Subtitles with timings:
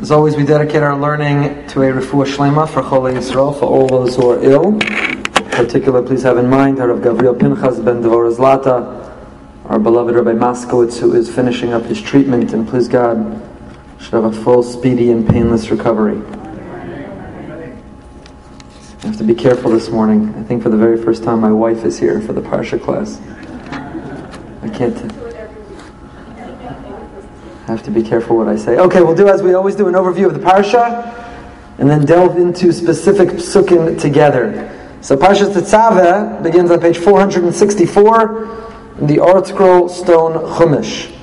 [0.00, 3.88] As always, we dedicate our learning to a refuah shlema for Chol Yisrael, for all
[3.88, 4.74] those who are ill.
[4.74, 9.12] In particular, please have in mind our Gabriel Pinchas ben Devorah Zlata,
[9.64, 13.42] our beloved Rabbi Moskowitz, who is finishing up his treatment, and please God,
[13.98, 16.22] should have a full, speedy, and painless recovery.
[19.02, 20.32] I have to be careful this morning.
[20.36, 23.20] I think for the very first time, my wife is here for the Parsha class.
[24.62, 25.17] I can't.
[27.68, 28.78] I have to be careful what I say.
[28.78, 31.14] Okay, we'll do as we always do an overview of the parsha,
[31.78, 34.74] and then delve into specific psukim together.
[35.02, 41.14] So Parsha Tetzaveh begins on page 464 in the ArtScroll Stone Chumash.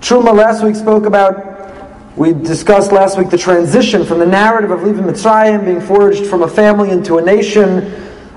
[0.00, 4.82] Truma last week spoke about, we discussed last week the transition from the narrative of
[4.82, 7.90] leaving Mitzrayim, being forged from a family into a nation,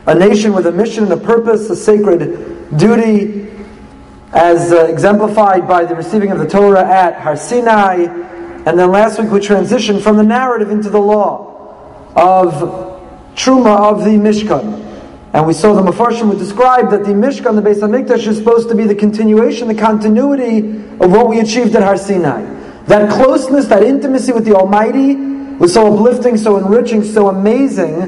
[0.07, 3.40] a nation with a mission and a purpose, a sacred duty,
[4.33, 8.05] as uh, exemplified by the receiving of the Torah at Har Sinai.
[8.65, 12.53] And then last week we transitioned from the narrative into the law of
[13.35, 14.87] Truma of the Mishkan.
[15.33, 18.69] And we saw the Mefarshim would describe that the Mishkan, the Beis HaMikdash, is supposed
[18.69, 22.41] to be the continuation, the continuity of what we achieved at Har Sinai.
[22.85, 28.01] That closeness, that intimacy with the Almighty was so uplifting, so enriching, so amazing.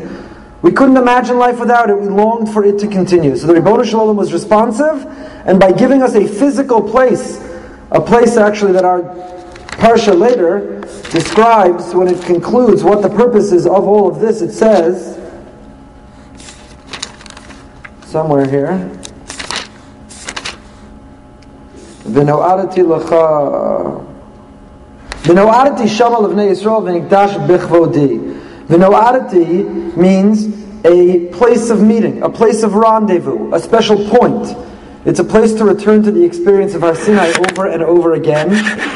[0.63, 1.99] We couldn't imagine life without it.
[1.99, 3.35] We longed for it to continue.
[3.35, 5.05] So the Ribono Shalom was responsive
[5.45, 7.45] and by giving us a physical place,
[7.91, 9.01] a place actually that our
[9.73, 10.79] Parsha later
[11.11, 15.19] describes when it concludes what the purpose is of all of this, it says,
[18.05, 18.89] somewhere here,
[22.05, 23.99] V'no'adati l'cha
[25.23, 28.22] V'no'adati shamal of Yisrael v'nikdash b'chvodi
[28.67, 34.55] V'no'adati means a place of meeting, a place of rendezvous, a special point.
[35.05, 38.53] It's a place to return to the experience of Har Sinai over and over again.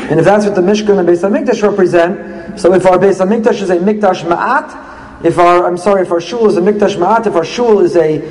[0.10, 3.62] And if that's what the Mishkan and Beis HaMikdash represent, so if our Beis HaMikdash
[3.62, 7.28] is a Mikdash Ma'at, if our, I'm sorry, if our shul is a Mikdash Ma'at,
[7.28, 8.22] if our shul is a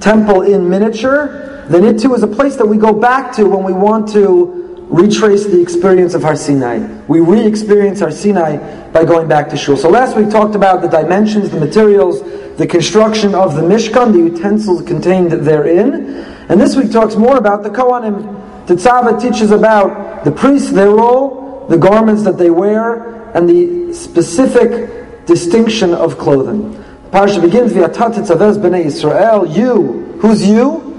[0.00, 3.62] temple in miniature, then it too is a place that we go back to when
[3.62, 4.63] we want to
[4.94, 6.78] retrace the experience of Har Sinai.
[7.08, 9.76] We re-experience Har Sinai by going back to shul.
[9.76, 12.22] So last week talked about the dimensions, the materials,
[12.56, 16.24] the construction of the Mishkan, the utensils contained therein.
[16.48, 18.66] And this week talks more about the Kohanim.
[18.66, 25.26] Tetzaveh teaches about the priests, their role, the garments that they wear, and the specific
[25.26, 26.72] distinction of clothing.
[26.72, 30.18] The parsha begins, tetzavez b'nei Yisrael, you.
[30.20, 30.92] Who's you?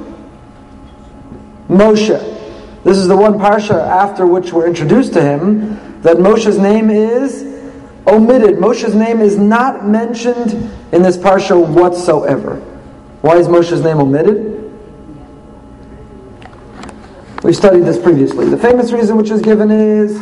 [1.70, 2.35] Moshe.
[2.86, 7.42] This is the one parsha after which we're introduced to him, that Moshe's name is
[8.06, 8.58] omitted.
[8.58, 10.54] Moshe's name is not mentioned
[10.92, 12.58] in this parsha whatsoever.
[13.22, 14.72] Why is Moshe's name omitted?
[17.44, 18.50] We studied this previously.
[18.50, 20.20] The famous reason which is given is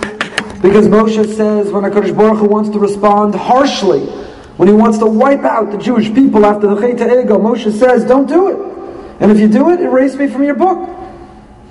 [0.62, 4.06] because Moshe says when HaKadosh Baruch Hu wants to respond harshly,
[4.56, 8.06] when he wants to wipe out the Jewish people after the Chet Egel, Moshe says,
[8.06, 9.22] don't do it.
[9.22, 11.03] And if you do it, erase me from your book.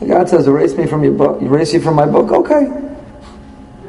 [0.07, 1.43] God says, erase me from your book.
[1.43, 2.31] Erase you from my book?
[2.31, 2.71] Okay.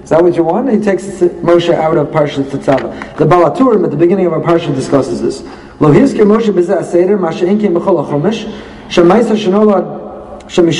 [0.03, 0.69] Is that what you want?
[0.69, 3.17] he takes Moshe out of Parshat Tetzaveh.
[3.17, 5.43] The Baal HaTurim at the beginning of our Parsha discusses this.
[5.79, 8.45] Lo Moshe b'zeh aseder, ma she'en ki b'chol ha-chomesh,
[8.89, 10.03] shemaisa shenolad
[10.45, 10.71] from the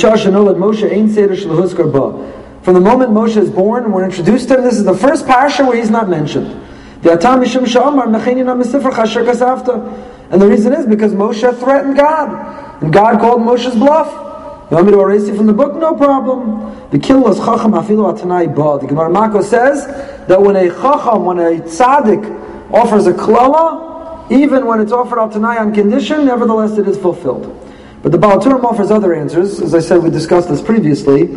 [2.80, 4.64] moment Moshe is born, we're introduced to him.
[4.64, 6.46] This is the first parsha where he's not mentioned.
[7.02, 7.20] And
[10.40, 14.08] the reason is because Moshe threatened God, and God called Moshe's bluff.
[14.73, 15.75] You want me to erase you from the book?
[15.75, 16.89] No problem.
[16.91, 18.79] The kill was chacham afilu atanai ba.
[18.79, 19.87] The Gemara Mako says
[20.27, 25.45] that when a chacham, when a tzaddik offers a klala, even when it's offered al
[25.45, 27.55] on condition, nevertheless it is fulfilled.
[28.03, 29.59] But the Baal HaTurim offers other answers.
[29.59, 31.27] As I said, we discussed this previously.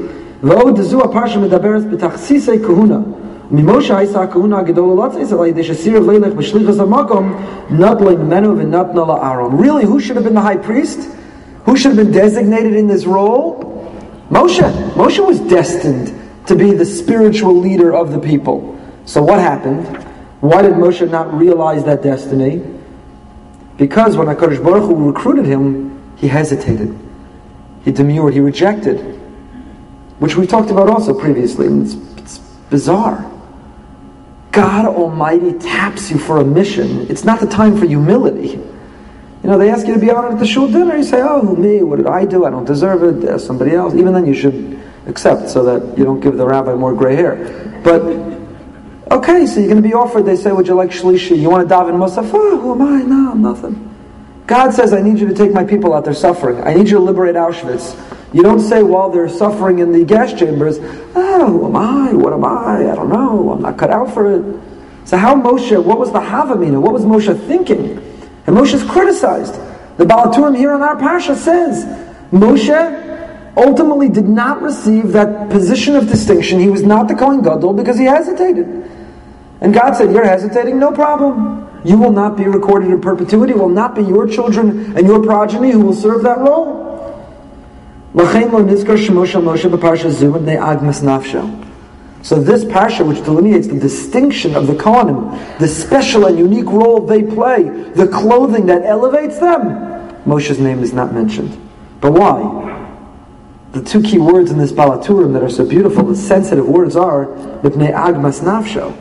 [0.43, 3.05] V'od dezu parsha medaberet b'tachsisei kahuna.
[3.53, 7.33] ממשה הייתה הכהונה הגדולה לא צריך אלא ידי שסיר לילך בשליחס המקום
[7.71, 9.59] נטלה ממנו ונתנה לאהרון.
[9.59, 11.01] Really, who should have been the high priest?
[11.68, 13.94] Who should have been designated in this role?
[14.30, 14.62] Moshe.
[14.94, 16.18] Moshe was destined
[16.48, 18.80] to be the spiritual leader of the people.
[19.04, 19.86] So what happened?
[20.40, 22.64] Why did Moshe not realize that destiny?
[23.76, 26.98] Because when HaKadosh Baruch Hu recruited him, he hesitated.
[27.84, 28.34] He demurred.
[28.34, 29.00] He rejected.
[30.20, 31.68] Which we've talked about also previously.
[31.68, 32.38] It's, it's
[32.70, 33.30] bizarre.
[34.54, 37.12] God Almighty taps you for a mission.
[37.12, 38.58] It's not the time for humility.
[39.44, 40.98] You know, they ask you to be honored at the shul dinner.
[40.98, 42.46] You say, oh, me, what did I do?
[42.46, 43.22] I don't deserve it.
[43.22, 43.94] There's somebody else.
[43.94, 47.36] Even then, you should accept so that you don't give the rabbi more gray hair.
[47.84, 48.02] But,
[49.12, 50.24] okay, so you're going to be offered.
[50.24, 51.40] They say, would you like shlishi?
[51.40, 52.30] You want to daven musaf?
[52.34, 53.02] Oh, ah, who am I?
[53.04, 53.84] No, I'm nothing.
[54.48, 56.06] God says, I need you to take my people out.
[56.06, 56.62] They're suffering.
[56.64, 57.96] I need you to liberate Auschwitz.
[58.34, 60.80] You don't say while they're suffering in the gas chambers,
[61.16, 62.14] oh, who am I?
[62.14, 62.92] What am I?
[62.92, 63.52] I don't know.
[63.52, 64.62] I'm not cut out for it.
[65.06, 66.82] So how Moshe, what was the Havamina?
[66.82, 68.07] What was Moshe thinking?
[68.58, 69.54] And Moshe's criticized.
[69.98, 71.86] The Baal HaTurim here in our Pasha says,
[72.32, 76.60] Moshe ultimately did not receive that position of distinction.
[76.60, 78.66] He was not the Kohen Gadol because he hesitated.
[79.62, 81.68] And God said, You're hesitating, no problem.
[81.86, 83.54] You will not be recorded in perpetuity.
[83.54, 86.86] It will not be your children and your progeny who will serve that role.
[92.22, 97.06] So this parsha, which delineates the distinction of the Kohanim, the special and unique role
[97.06, 99.88] they play, the clothing that elevates them,
[100.26, 101.58] Moshe's name is not mentioned.
[102.02, 102.66] But why?
[103.72, 106.96] The two key words in this Baal HaTurim that are so beautiful, the sensitive words
[106.96, 107.28] are
[107.62, 108.96] Mipnei Agmas Nafsho.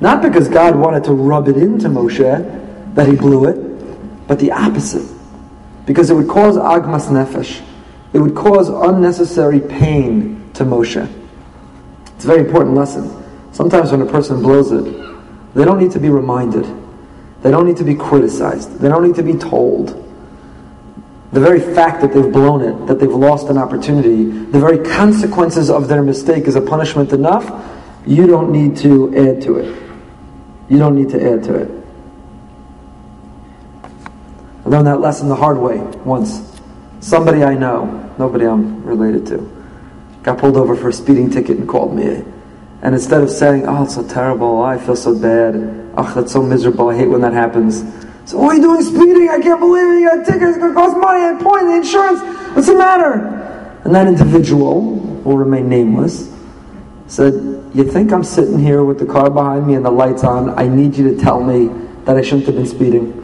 [0.00, 4.52] Not because God wanted to rub it into Moshe, that he blew it, but the
[4.52, 5.06] opposite.
[5.86, 7.62] Because it would cause Agmas Nefesh.
[8.12, 11.19] It would cause unnecessary pain to Moshe.
[12.20, 13.10] It's a very important lesson.
[13.50, 14.84] Sometimes when a person blows it,
[15.54, 16.66] they don't need to be reminded.
[17.40, 18.78] They don't need to be criticized.
[18.78, 19.88] They don't need to be told.
[21.32, 25.70] The very fact that they've blown it, that they've lost an opportunity, the very consequences
[25.70, 27.50] of their mistake is a punishment enough,
[28.06, 29.82] you don't need to add to it.
[30.68, 31.70] You don't need to add to it.
[34.66, 36.60] I learned that lesson the hard way once.
[37.00, 39.59] Somebody I know, nobody I'm related to,
[40.22, 42.24] got pulled over for a speeding ticket and called me.
[42.82, 45.54] And instead of saying, oh, it's so terrible, oh, I feel so bad,
[45.96, 47.84] oh, that's so miserable, I hate when that happens,
[48.30, 49.28] so oh, what are you doing speeding?
[49.28, 50.00] I can't believe it.
[50.00, 50.48] You got a ticket.
[50.50, 51.24] It's going to cost money.
[51.24, 52.20] And point the insurance.
[52.54, 53.26] What's the matter?
[53.84, 54.94] And that individual
[55.24, 56.32] will remain nameless.
[57.08, 57.34] Said,
[57.74, 60.50] "You think I'm sitting here with the car behind me and the lights on?
[60.50, 61.70] I need you to tell me
[62.04, 63.19] that I shouldn't have been speeding."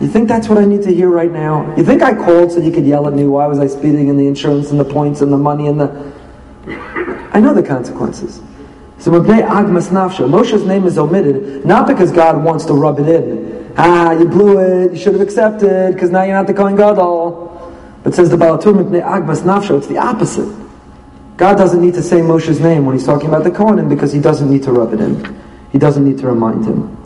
[0.00, 1.74] You think that's what I need to hear right now?
[1.76, 3.26] You think I called so you could yell at me?
[3.26, 4.10] Why was I speeding?
[4.10, 6.12] And the insurance and the points and the money and the.
[7.32, 8.40] I know the consequences.
[8.98, 13.72] So Agmas Nafsha, Moshe's name is omitted not because God wants to rub it in,
[13.76, 17.50] Ah, you blew it, you should have accepted, because now you're not the Kohen Gadol.
[18.02, 20.48] But says the Balatur Mipnei Agmas Nafsho, it's the opposite.
[21.36, 24.20] God doesn't need to say Moshe's name when he's talking about the Kohanim because he
[24.20, 25.40] doesn't need to rub it in.
[25.72, 26.96] He doesn't need to remind him.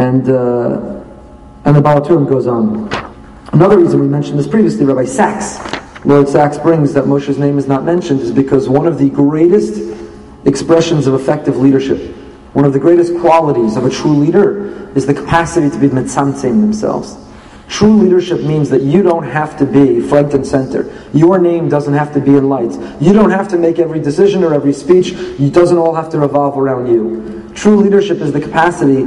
[0.00, 1.04] And, uh,
[1.66, 2.88] and the Baal HaTurim goes on.
[3.52, 5.58] Another reason we mentioned this previously, Rabbi Sacks,
[6.06, 9.94] Lord Sacks brings that Moshe's name is not mentioned is because one of the greatest
[10.46, 12.16] expressions of effective leadership
[12.52, 16.60] one of the greatest qualities of a true leader is the capacity to be mitzamtzim
[16.60, 17.16] themselves.
[17.68, 20.92] True leadership means that you don't have to be front and center.
[21.14, 22.76] Your name doesn't have to be in lights.
[23.00, 25.12] You don't have to make every decision or every speech.
[25.12, 27.48] It doesn't all have to revolve around you.
[27.54, 29.04] True leadership is the capacity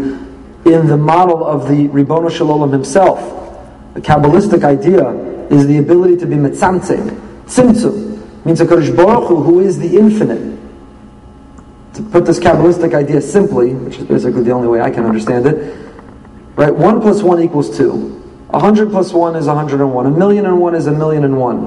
[0.66, 3.20] in the model of the Ribbono Shel Olam himself.
[3.94, 5.10] The Kabbalistic idea
[5.50, 7.20] is the ability to be mitzamtzim.
[7.46, 10.60] Tzimtzum means a Kadosh Baruch Hu, who is the infinite
[11.94, 15.46] to put this Kabbalistic idea simply, which is basically the only way I can understand
[15.46, 15.78] it,
[16.56, 16.74] right?
[16.74, 17.92] 1 plus 1 equals 2.
[17.92, 20.06] 100 plus 1 is 101.
[20.06, 21.60] A million and 1 is a million and 1.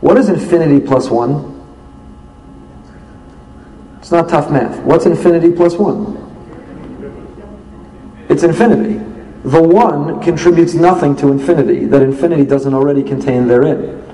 [0.00, 1.56] What is infinity plus 1?
[3.98, 4.78] It's not tough math.
[4.84, 6.27] What's infinity plus 1?
[8.28, 9.04] It's infinity.
[9.44, 14.04] The 1 contributes nothing to infinity that infinity doesn't already contain therein.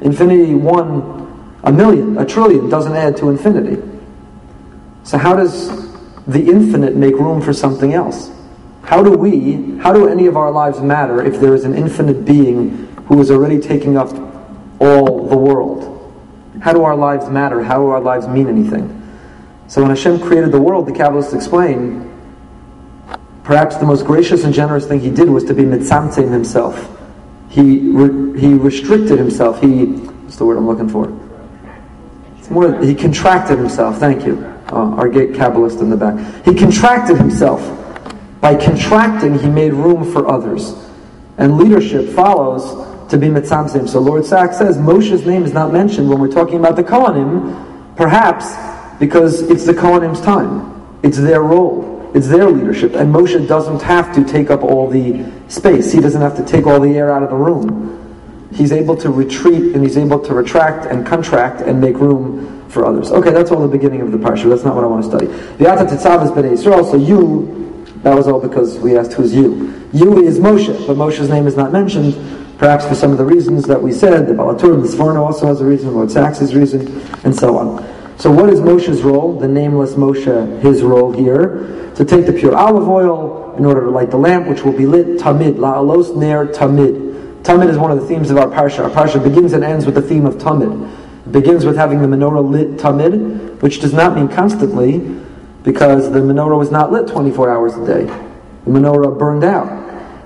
[0.00, 3.82] Infinity 1, a million, a trillion doesn't add to infinity.
[5.04, 5.92] So how does
[6.26, 8.30] the infinite make room for something else?
[8.84, 12.24] How do we, how do any of our lives matter if there is an infinite
[12.24, 14.10] being who is already taking up
[14.80, 15.88] all the world?
[16.60, 17.62] How do our lives matter?
[17.62, 18.98] How do our lives mean anything?
[19.68, 22.11] So when Hashem created the world, the Kabbalists explain,
[23.44, 26.88] perhaps the most gracious and generous thing he did was to be mitzamtzim himself.
[27.48, 29.60] He, re- he restricted himself.
[29.60, 31.12] He, what's the word I'm looking for?
[32.38, 33.98] It's more, he contracted himself.
[33.98, 36.16] Thank you uh, our gate Kabbalist in the back.
[36.44, 37.60] He contracted himself.
[38.40, 40.74] By contracting, he made room for others.
[41.38, 43.88] And leadership follows to be mitzamzim.
[43.88, 47.96] So Lord Sacks says Moshe's name is not mentioned when we're talking about the Kohanim,
[47.96, 48.54] perhaps
[48.98, 50.70] because it's the Kohanim's time.
[51.02, 51.91] It's their role.
[52.14, 52.94] It's their leadership.
[52.94, 55.92] And Moshe doesn't have to take up all the space.
[55.92, 58.48] He doesn't have to take all the air out of the room.
[58.52, 62.84] He's able to retreat and he's able to retract and contract and make room for
[62.84, 63.10] others.
[63.10, 64.48] Okay, that's all the beginning of the parsha.
[64.48, 65.26] That's not what I want to study.
[65.26, 66.90] V'ata tetzav is b'nei Yisrael.
[66.90, 69.88] So you, that was all because we asked who's you.
[69.92, 72.14] You is Moshe, but Moshe's name is not mentioned.
[72.58, 74.26] Perhaps for some of the reasons that we said.
[74.26, 75.94] The Balatur, the Sforno also has a reason.
[75.94, 78.01] Lord Sacks' reason, and so on.
[78.22, 79.36] So what is Moshe's role?
[79.36, 83.90] The nameless Moshe, his role here, to take the pure olive oil in order to
[83.90, 87.42] light the lamp, which will be lit tamid, la'alos ner tamid.
[87.42, 88.84] Tamid is one of the themes of our parsha.
[88.84, 90.88] Our parsha begins and ends with the theme of Tamid.
[91.26, 95.00] It begins with having the menorah lit Tamid, which does not mean constantly,
[95.64, 98.04] because the menorah was not lit 24 hours a day.
[98.04, 99.66] The menorah burned out.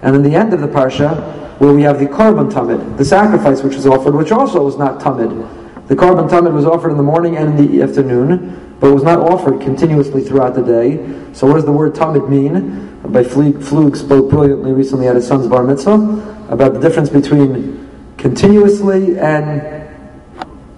[0.03, 1.17] And in the end of the parsha,
[1.61, 5.01] where we have the korban tamid, the sacrifice which was offered, which also was not
[5.01, 5.66] tamid.
[5.89, 9.21] The korban tamid was offered in the morning and in the afternoon, but was not
[9.21, 10.99] offered continuously throughout the day.
[11.33, 12.99] So what does the word tamid mean?
[13.03, 19.19] By Flug spoke brilliantly recently at his son's bar mitzvah about the difference between continuously
[19.19, 19.63] and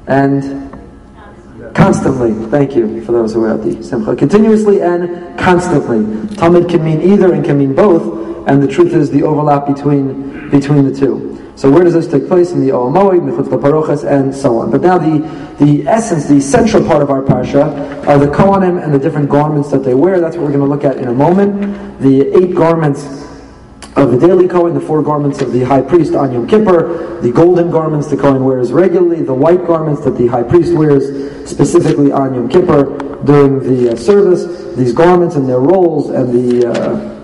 [0.06, 0.68] and
[1.74, 2.34] constantly.
[2.50, 4.14] Thank you for those who were at the simcha.
[4.16, 6.00] Continuously and constantly.
[6.36, 8.02] Tamid can mean either and can mean both,
[8.46, 11.38] and the truth is the overlap between between the two.
[11.58, 12.52] So where does this take place?
[12.52, 14.70] In the Oamoid, Mechutz Parochas, and so on.
[14.70, 15.18] But now the,
[15.58, 19.68] the essence, the central part of our parsha are the Kohanim and the different garments
[19.72, 20.20] that they wear.
[20.20, 22.00] That's what we're going to look at in a moment.
[22.00, 23.26] The eight garments
[23.96, 27.32] of the daily Kohen, the four garments of the high priest on Yom Kippur, the
[27.32, 32.12] golden garments the Kohen wears regularly, the white garments that the high priest wears specifically
[32.12, 37.17] on Yom Kippur during the uh, service, these garments and their roles and the uh,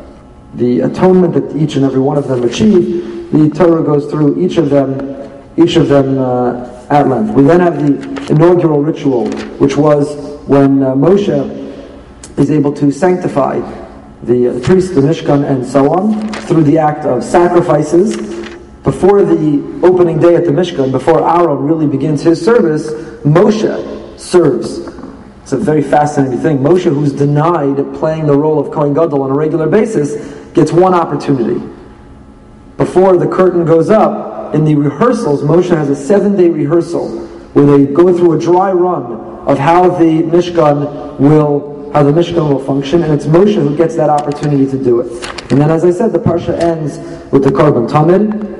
[0.56, 4.56] the atonement that each and every one of them achieve, the Torah goes through each
[4.56, 7.34] of them, each of them uh, at length.
[7.34, 10.14] We then have the inaugural ritual, which was
[10.46, 11.28] when uh, Moshe
[12.38, 13.58] is able to sanctify
[14.22, 18.16] the uh, priest, the Mishkan, and so on through the act of sacrifices.
[18.84, 22.90] Before the opening day at the Mishkan, before Aaron really begins his service,
[23.24, 24.93] Moshe serves.
[25.54, 26.58] A very fascinating thing.
[26.58, 30.94] Moshe, who's denied playing the role of Kohen Gadol on a regular basis, gets one
[30.94, 31.64] opportunity.
[32.76, 37.66] Before the curtain goes up, in the rehearsals, Moshe has a seven day rehearsal where
[37.66, 39.12] they go through a dry run
[39.46, 43.94] of how the Mishkan will, how the Mishkan will function, and it's Moshe who gets
[43.94, 45.12] that opportunity to do it.
[45.52, 46.98] And then, as I said, the parsha ends
[47.30, 48.54] with the Korban Tamid,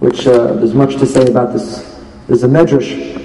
[0.00, 1.95] which uh, there's much to say about this.
[2.26, 3.16] There's a medrash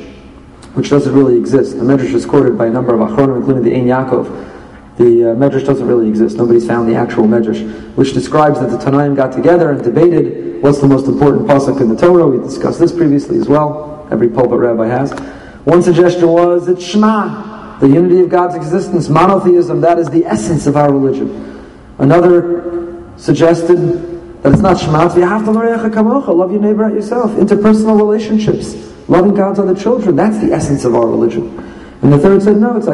[0.74, 1.78] which doesn't really exist.
[1.78, 4.98] The Medrash is quoted by a number of Achronim, including the Ein Yaakov.
[4.98, 6.38] The uh, Medrash doesn't really exist.
[6.38, 10.80] Nobody's found the actual Medrash, which describes that the Tanaim got together and debated what's
[10.80, 12.28] the most important pasuk in the Torah.
[12.28, 14.08] We discussed this previously as well.
[14.12, 15.12] Every pulpit rabbi has.
[15.66, 19.82] One suggestion was it's Shema, the unity of God's existence, monotheism.
[19.82, 21.68] That is the essence of our religion.
[21.98, 23.78] Another suggested
[24.42, 25.14] that it's not Shema.
[25.16, 27.32] You have to love your neighbor at yourself.
[27.32, 30.16] Interpersonal relationships loving God's other children.
[30.16, 31.60] That's the essence of our religion.
[32.02, 32.88] And the third said, no, it's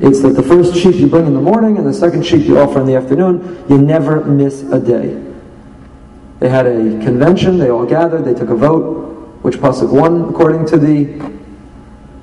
[0.00, 2.58] it's that the first sheep you bring in the morning and the second sheep you
[2.58, 5.22] offer in the afternoon, you never miss a day.
[6.40, 10.66] They had a convention, they all gathered, they took a vote, which pasuk won according
[10.68, 11.38] to the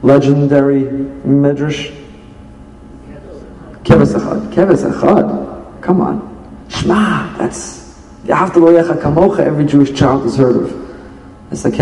[0.01, 0.83] legendary
[1.23, 1.91] Midrash.
[3.83, 4.51] Keves Echad.
[4.51, 5.81] Keves Echad.
[5.81, 6.67] Come on.
[6.69, 7.37] Shema.
[7.37, 7.80] That's
[8.27, 11.51] every Jewish child has heard of.
[11.51, 11.75] It's like.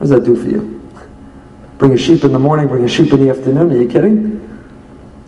[0.00, 0.80] What does that do for you?
[1.78, 4.46] Bring a sheep in the morning, bring a sheep in the afternoon, are you kidding?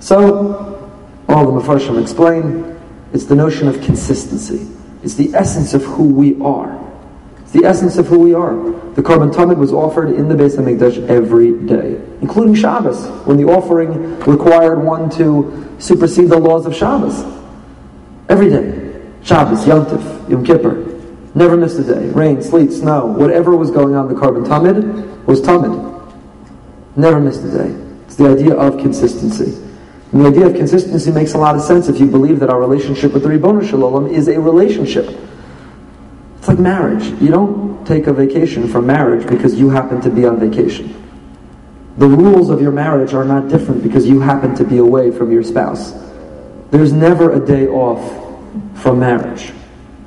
[0.01, 0.91] So,
[1.29, 2.79] all the Mefarshim explain,
[3.13, 4.69] it's the notion of consistency.
[5.03, 6.79] It's the essence of who we are.
[7.41, 8.55] It's the essence of who we are.
[8.95, 13.45] The Korban Tamid was offered in the Beis HaMikdash every day, including Shabbos, when the
[13.45, 17.25] offering required one to supersede the laws of Shabbos.
[18.29, 18.82] Every day.
[19.25, 20.89] Shabbos, Yom Tif, Yom Kippur.
[21.35, 22.09] Never missed a day.
[22.11, 25.91] Rain, sleet, snow, whatever was going on, the korban tamid was tamid.
[26.97, 27.71] Never missed a day.
[28.07, 29.59] It's the idea of consistency.
[30.13, 32.61] And the idea of consistency makes a lot of sense if you believe that our
[32.61, 35.09] relationship with the Ribono Shel Olam is a relationship.
[36.39, 37.05] It's like marriage.
[37.23, 40.99] You don't take a vacation from marriage because you happen to be on vacation.
[41.97, 45.33] The rules of your marriage are not different because you happen to be away from
[45.33, 45.93] your spouse.
[46.71, 48.22] There's never a day off
[48.83, 49.53] from marriage.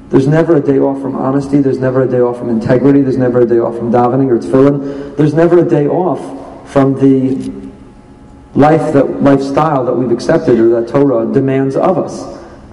[0.09, 1.61] There's never a day off from honesty.
[1.61, 3.01] There's never a day off from integrity.
[3.01, 5.15] There's never a day off from davening or tefillin.
[5.15, 7.51] There's never a day off from the
[8.53, 12.23] life that lifestyle that we've accepted or that Torah demands of us.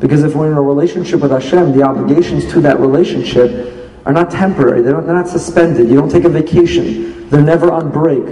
[0.00, 4.30] Because if we're in a relationship with Hashem, the obligations to that relationship are not
[4.30, 4.82] temporary.
[4.82, 5.88] They're not, they're not suspended.
[5.88, 7.28] You don't take a vacation.
[7.30, 8.24] They're never on break.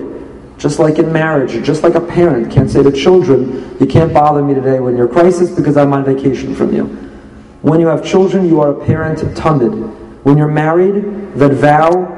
[0.58, 4.12] Just like in marriage, or just like a parent can't say to children, you can't
[4.12, 7.09] bother me today when you're crisis because I'm on vacation from you.
[7.62, 9.94] When you have children, you are a parent tamid.
[10.24, 12.16] When you're married, that vow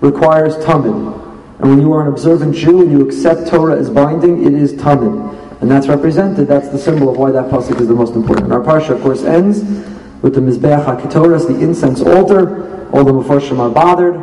[0.00, 1.14] requires tamid.
[1.58, 4.72] And when you are an observant Jew and you accept Torah as binding, it is
[4.74, 5.60] tamid.
[5.60, 8.52] And that's represented, that's the symbol of why that pasuk is the most important.
[8.52, 9.60] Our parsha, of course, ends
[10.22, 12.88] with the Mizbeach HaKetoras, the incense altar.
[12.92, 14.14] All the Mepharshim are bothered.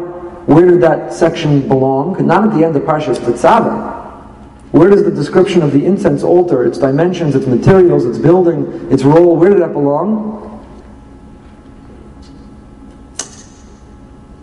[0.48, 2.26] Where did that section belong?
[2.26, 4.05] Not at the end of the Parshas Tetzaveh.
[4.76, 9.04] Where does the description of the incense altar, its dimensions, its materials, its building, its
[9.04, 10.42] role, where did that belong?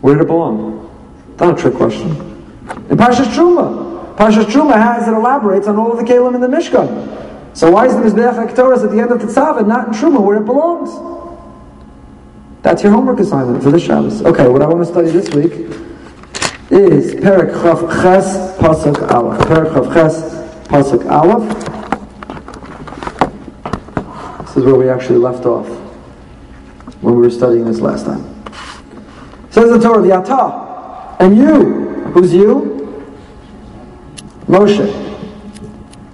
[0.00, 0.90] Where did it belong?
[1.38, 2.12] Not a trick question.
[2.88, 4.16] In Parshas Truma.
[4.16, 7.54] Parshas Truma has it elaborates on all of the Kalim in the Mishkan.
[7.54, 10.24] So why is the Mizbeach HaKtoras at the end of the Tzavah not in Truma
[10.24, 10.88] where it belongs?
[12.62, 14.22] That's your homework assignment for this Shabbos.
[14.22, 15.91] Okay, what I want to study this week
[16.72, 19.46] is Perak Chav Ches Pasuk Aleph.
[19.46, 20.22] Perak Chav Ches
[20.68, 21.44] Pasuk Aleph.
[24.46, 25.66] This is where we actually left off
[27.02, 28.24] when we were studying this last time.
[29.50, 33.04] Says the Torah, Atah, and you, who's you?
[34.46, 34.90] Moshe.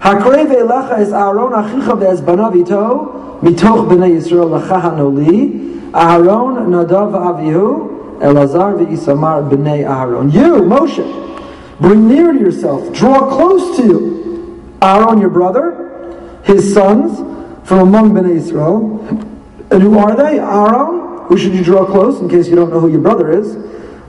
[0.01, 7.13] Hakreve elecha es Aaron achicha ve'ez banav ito mitoch b'nei Yisrael lecha hanoli Aaron nadav
[7.13, 10.31] avihu Elazar ve'isamar b'nei Aaron.
[10.31, 11.07] You, Moshe,
[11.81, 17.19] bring near to yourself, draw close to you Aaron, your brother, his sons
[17.67, 19.05] from among b'nei Israel.
[19.71, 20.39] And who are they?
[20.39, 23.55] Aaron, who should you draw close in case you don't know who your brother is?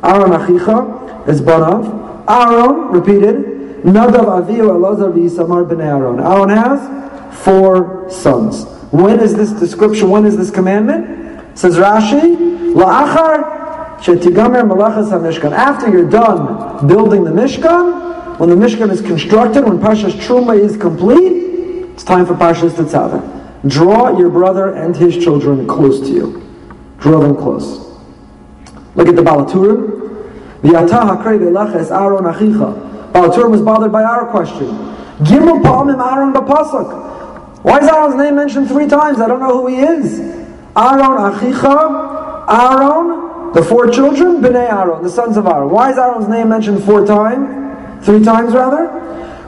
[0.04, 1.84] Aaron achicha is banav.
[2.30, 6.20] Aaron, repeated, Nadav Avihu Elazar v'Yisamar b'nei Aaron.
[6.20, 8.66] Aaron has four sons.
[8.92, 10.10] When is this description?
[10.10, 11.58] When is this commandment?
[11.58, 13.59] Says Rashi, La'achar
[14.02, 15.52] shetigamer malachas hamishkan.
[15.52, 20.78] After you're done building the Mishkan, when the Mishkan is constructed, when Parshas Truma is
[20.78, 23.70] complete, it's time for Parshas Tetzaveh.
[23.70, 26.42] Draw your brother and his children close to you.
[27.00, 27.90] Draw them close.
[28.96, 30.62] Look at the Baal HaTurim.
[30.62, 33.12] V'yatah hakrei v'elachas Aaron achicha.
[33.12, 34.68] Baal HaTurim was bothered by our question.
[35.20, 37.64] Gimel Pa'amim Aaron Bapasuk.
[37.64, 39.20] Why is Aaron's name mentioned three times?
[39.20, 40.20] I don't know who he is.
[40.78, 45.70] Aaron Achicha, Aaron, the four children, Bnei Aaron, the sons of Aaron.
[45.70, 48.06] Why is Aaron's name mentioned four times?
[48.06, 48.88] Three times rather?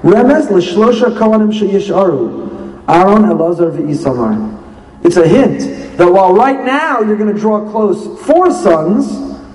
[0.02, 2.84] Remes l'shlosha kohanim sheyisharu.
[2.88, 4.58] Aaron, Elazar, v'isamar.
[5.04, 9.08] It's a hint that while right now you're going to draw close four sons,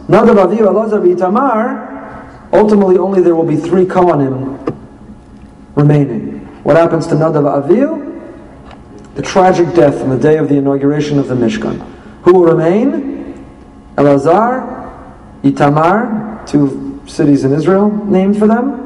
[0.09, 1.97] Nadav, Avihu, Elazar, v'itamar,
[2.53, 4.75] Ultimately, only there will be three Kohanim
[5.75, 6.39] remaining.
[6.63, 9.15] What happens to Nadav Avihu?
[9.15, 11.81] The tragic death on the day of the inauguration of the Mishkan.
[12.23, 13.16] Who will remain?
[13.97, 18.83] Elazar, Itamar, two cities in Israel named for them.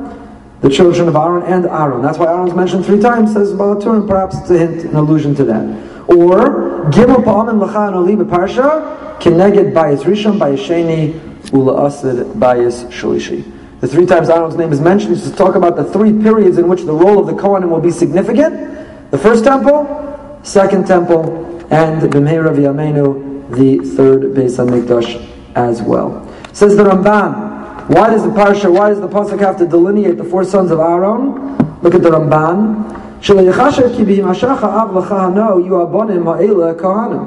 [0.60, 2.02] The children of Aaron and Aaron.
[2.02, 4.06] That's why Aaron's mentioned three times, says Baal HaTurim.
[4.06, 5.64] Perhaps it's a hint, an allusion to that.
[6.08, 13.50] Or, Gimel Pa'amin L'cha Oli Parsha, Kineged Bayis Rishon, Bayis Sheni, Ula Asid, Bayis Shalishi.
[13.80, 16.68] The three times Aaron's name is mentioned is to talk about the three periods in
[16.68, 19.10] which the role of the Kohanim will be significant.
[19.10, 26.25] The first temple, second temple, and B'meira V'yameinu, the third Beis HaMikdash as well.
[26.53, 30.23] Says the Ramban, why does the parsha, why does the pasuk have to delineate the
[30.23, 31.57] four sons of Aaron?
[31.81, 32.91] Look at the Ramban.
[33.21, 37.23] שליחשב כי בהימשך האב לך הנו יהיו הבונים האלה כהנים.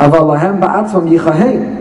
[0.00, 1.80] אבל להם בעצמם יכהן.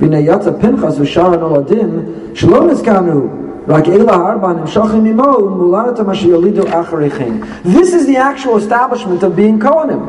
[0.00, 1.90] והנה יצא פנחס ושאר הנולדים
[2.34, 3.26] שלא נזכרנו
[3.68, 7.34] רק אלה הארבע נמשכים עמו ומולדתם אשר יולידו אחריכם.
[7.64, 10.00] This is the actual establishment of being Kohanim.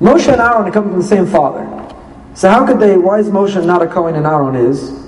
[0.00, 1.64] Moshe and Aaron come from the same father.
[2.34, 5.04] So how could they, why is Moshe not a Cohen and Aaron is?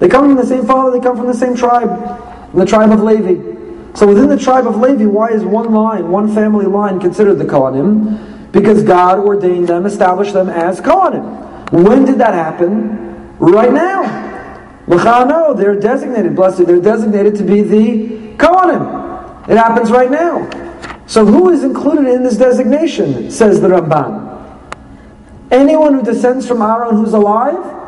[0.00, 3.00] They come from the same father, they come from the same tribe, the tribe of
[3.00, 3.52] Levi.
[3.94, 7.44] So within the tribe of Levi, why is one line, one family line considered the
[7.44, 8.50] Kohanim?
[8.50, 11.70] Because God ordained them, established them as Kohanim.
[11.70, 13.36] When did that happen?
[13.38, 14.02] Right now.
[14.88, 19.48] L'chano, they're designated, blessed, they're designated to be the Kohanim.
[19.48, 20.48] It happens right now.
[21.06, 24.32] So who is included in this designation, says the Ramban?
[25.50, 27.82] Anyone who descends from Aaron who's alive?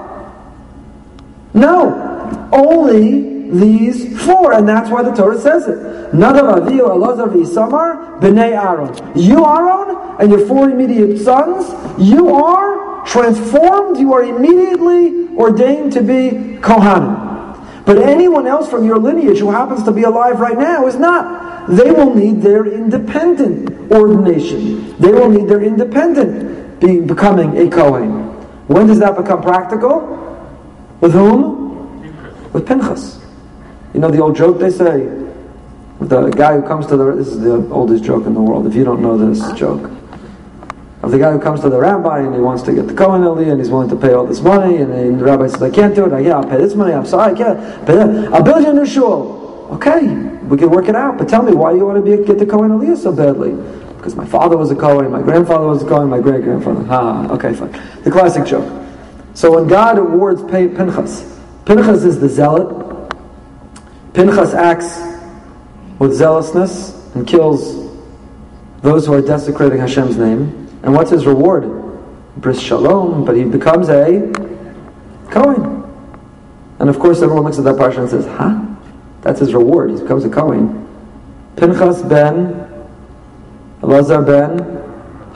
[1.55, 2.48] No.
[2.52, 5.79] Only these four, and that's why the Torah says it.
[6.12, 9.18] Nadav, Avihu, Elazar, V'isamar, B'nai Aaron.
[9.18, 16.02] You, Aaron, and your four immediate sons, you are transformed, you are immediately ordained to
[16.02, 17.25] be Kohanim.
[17.87, 21.68] But anyone else from your lineage who happens to be alive right now is not.
[21.68, 24.96] They will need their independent ordination.
[24.99, 28.11] They will need their independent being, becoming a Kohen.
[28.66, 30.01] When does that become practical?
[31.01, 32.53] With whom?
[32.53, 33.20] With Pinchas.
[33.94, 35.07] You know the old joke they say?
[36.01, 38.75] The guy who comes to the, this is the oldest joke in the world, if
[38.75, 39.95] you don't know this joke
[41.07, 43.23] of the guy who comes to the rabbi and he wants to get the Kohen
[43.23, 45.95] Eli and he's willing to pay all this money and the rabbi says, I can't
[45.95, 46.12] do it.
[46.12, 46.92] I, yeah, I'll pay this money.
[46.92, 47.87] I'm sorry, I can't.
[47.87, 48.33] Pay that.
[48.35, 49.69] I'll build you a new shul.
[49.71, 51.16] Okay, we can work it out.
[51.16, 53.53] But tell me, why do you want to be, get the Kohen Eli so badly?
[53.95, 56.85] Because my father was a Kohen, my grandfather was a Kohen, my great grandfather.
[56.90, 57.71] Ah, okay, fine.
[58.03, 58.66] The classic joke.
[59.35, 63.12] So when God awards Pinchas, Pinchas is the zealot.
[64.12, 64.99] Pinchas acts
[66.01, 67.87] with zealousness and kills
[68.83, 70.65] those who are desecrating Hashem's name.
[70.87, 71.64] And what's his reward?
[72.37, 74.33] Bris Shalom, but he becomes a
[75.31, 75.83] Kohen.
[76.79, 78.64] And of course, everyone looks at that parsha and says, huh?
[79.22, 79.90] That's his reward.
[79.90, 80.87] He becomes a Kohen.
[81.57, 82.55] Pinchas ben
[83.81, 84.61] Elazar ben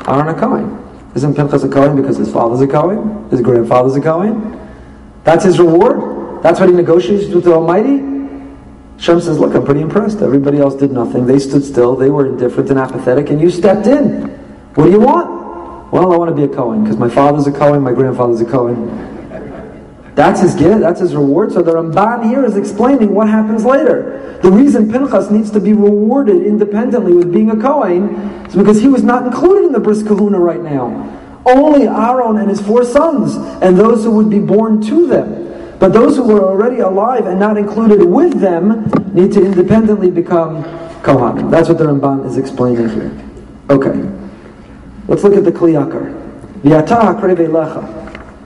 [0.07, 1.11] Aaron a Kohen.
[1.17, 3.29] Isn't Pinchas a Kohen because his father's a Kohen?
[3.31, 4.57] His grandfather's a Kohen?
[5.25, 6.45] That's his reward?
[6.45, 7.99] That's what he negotiates with the Almighty?
[8.99, 10.23] Shem says, look, I'm pretty impressed.
[10.23, 11.27] Everybody else did nothing.
[11.27, 11.97] They stood still.
[11.97, 14.29] They were indifferent and apathetic, and you stepped in.
[14.75, 15.39] What do you want?
[15.90, 18.44] Well, I want to be a Kohen because my father's a Kohen, my grandfather's a
[18.44, 19.11] Kohen.
[20.14, 21.53] That's his gift, that's his reward.
[21.53, 24.38] So the Ramban here is explaining what happens later.
[24.42, 28.14] The reason Pinchas needs to be rewarded independently with being a Kohen
[28.46, 31.16] is because he was not included in the Bris Kahuna right now.
[31.44, 35.79] Only Aaron and his four sons, and those who would be born to them.
[35.79, 40.62] But those who were already alive and not included with them need to independently become
[41.03, 41.50] Kohanim.
[41.50, 43.11] That's what the Ramban is explaining here.
[43.70, 44.20] Okay.
[45.11, 46.14] Let's look at the Kliyakar.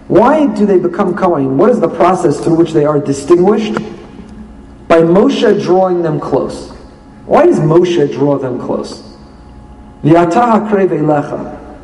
[0.09, 1.59] Why do they become Kohen?
[1.59, 3.75] What is the process through which they are distinguished?
[4.89, 6.71] By Moshe drawing them close.
[7.27, 9.03] Why does Moshe draw them close?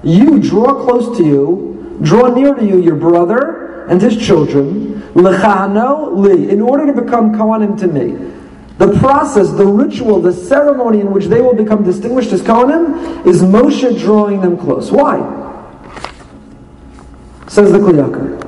[0.02, 6.48] You draw close to you, draw near to you your brother and his children, li,
[6.48, 8.16] in order to become Kohanim to me.
[8.80, 13.42] The process, the ritual, the ceremony in which they will become distinguished as Kohanim is
[13.42, 14.90] Moshe drawing them close.
[14.90, 15.18] Why?
[17.46, 18.40] Says the Kliyakar.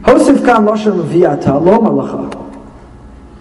[0.00, 2.30] Hosif kan loshem v'yata lo malacha.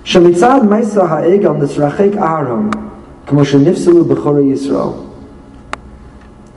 [0.03, 2.69] Shemitzad meisa ha'egam nisrachek Aaron
[3.25, 5.05] k'mo shenifsalu b'chore Yisrael.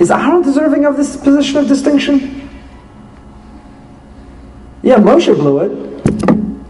[0.00, 2.50] Is Aaron deserving of this position of distinction?
[4.82, 5.92] Yeah, Moshe blew it.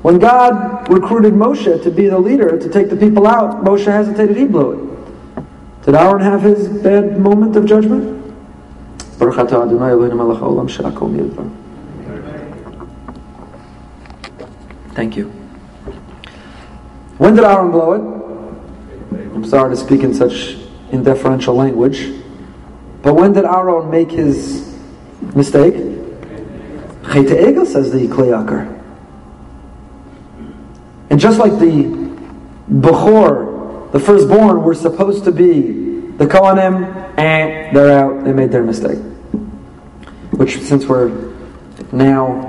[0.03, 4.37] When God recruited Moshe to be the leader, to take the people out, Moshe hesitated,
[4.37, 5.85] he blew it.
[5.85, 8.35] Did Aaron have his bad moment of judgment?
[14.95, 15.29] Thank you.
[17.19, 18.23] When did Aaron blow it?
[19.35, 20.57] I'm sorry to speak in such
[20.91, 22.13] indeferential language,
[23.03, 24.77] but when did Aaron make his
[25.35, 25.75] mistake?
[27.05, 28.72] Egel says the Kliyakar.
[31.13, 31.85] And just like the
[32.69, 38.65] Bechor, the firstborn, were supposed to be the Kohanim, and they're out, they made their
[38.65, 38.99] mistake
[40.43, 41.09] which since we're
[41.93, 42.49] now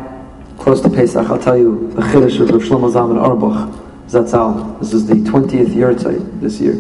[0.58, 4.80] close to Pesach, I'll tell you the Chiddush of Rav Shlomo Zalman Auerbach Zatzal.
[4.80, 6.74] This is the 20th year this year.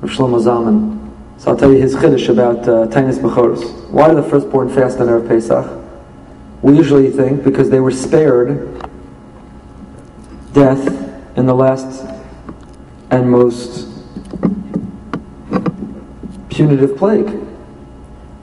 [0.00, 1.12] Rav Shlomo Zalman.
[1.40, 3.88] So I'll tell you his Chiddush about uh, Tainis Bechoros.
[3.90, 5.80] Why do the firstborn fast on Erev Pesach?
[6.62, 8.90] We usually think because they were spared
[10.54, 10.86] death
[11.36, 12.08] in the last
[13.10, 13.88] and most
[16.48, 17.40] punitive plague.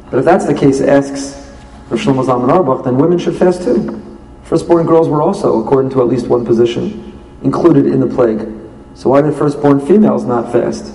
[0.10, 1.50] But if that's the case, asks
[1.90, 3.98] Rav Shlomo Zalman Auerbach, then women should fast too.
[4.44, 8.48] Firstborn girls were also, according to at least one position, included in the plague.
[8.94, 10.94] So why did firstborn females not fast?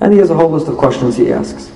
[0.00, 1.72] And he has a whole list of questions he asks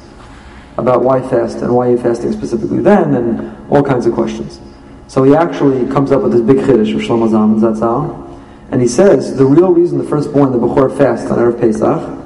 [0.77, 4.61] about why fast and why are you fasting specifically then, and all kinds of questions.
[5.09, 8.28] So he actually comes up with this big chiddush of Shlomo Zalman Zatzal,
[8.71, 12.19] and he says the real reason the firstborn, the Bechor, fast on Erev Pesach,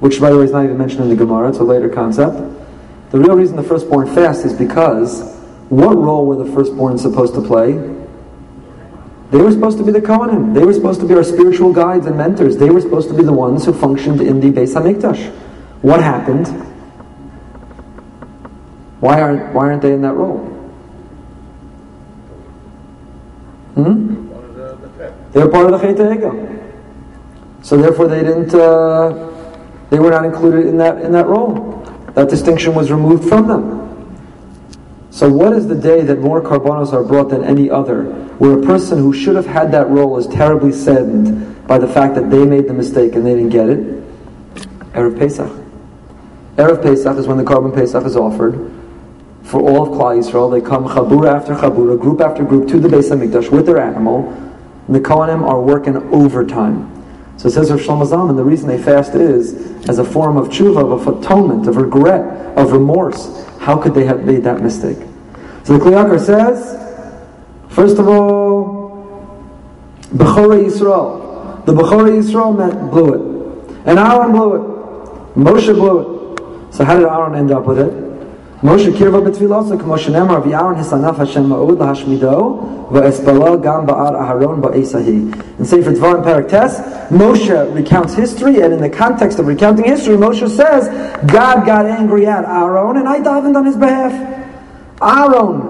[0.00, 2.36] which by the way is not even mentioned in the Gemara, it's a later concept,
[3.10, 5.36] the real reason the firstborn fast is because
[5.68, 7.72] what role were the firstborn supposed to play?
[9.30, 10.54] They were supposed to be the Kohanim.
[10.54, 12.58] They were supposed to be our spiritual guides and mentors.
[12.58, 15.30] They were supposed to be the ones who functioned in the Beis Hamikdash.
[15.80, 16.48] What happened?
[19.00, 20.38] Why aren't Why aren't they in that role?
[23.74, 24.21] Hmm?
[25.32, 26.74] They were part of the Chet Egel.
[27.62, 28.54] So therefore, they didn't.
[28.54, 29.30] Uh,
[29.90, 31.80] they were not included in that in that role.
[32.14, 33.82] That distinction was removed from them.
[35.10, 38.04] So what is the day that more karbanos are brought than any other,
[38.38, 42.14] where a person who should have had that role is terribly saddened by the fact
[42.14, 43.78] that they made the mistake and they didn't get it?
[44.94, 45.50] Erev Pesach.
[46.56, 48.54] Erev Pesach is when the korban Pesach is offered.
[49.42, 52.88] For all of Klal Yisrael, they come chabura after chabura, group after group, to the
[52.88, 54.51] Beis Hamikdash with their animal.
[54.92, 56.86] And the Kohanim are working overtime.
[57.38, 59.54] So it says Rav Shlomo Zalman, the reason they fast is
[59.88, 63.42] as a form of tshuva, of atonement, of regret, of remorse.
[63.58, 64.98] How could they have made that mistake?
[65.64, 66.76] So the Kliyakar says,
[67.70, 69.40] first of all,
[70.14, 71.64] Bechorei Yisrael.
[71.64, 73.86] The Bechorei Yisrael meant blew it.
[73.86, 75.36] And Aaron blew it.
[75.38, 76.74] Moshe blew it.
[76.74, 78.11] So how did Aaron end up with it?
[78.62, 85.58] Moshe kirva betfilosa k'moshe nemar v'yaron hisanaf Hashem ma'ud lahashmido v'espala gam ba'ar aharon ba'esahi.
[85.58, 86.78] In Sefer Dvarim Parak Tes,
[87.10, 90.86] Moshe recounts history, and in the context of recounting history, Moshe says,
[91.26, 94.12] God got angry at Aaron, and I davened on his behalf.
[95.02, 95.62] Aaron,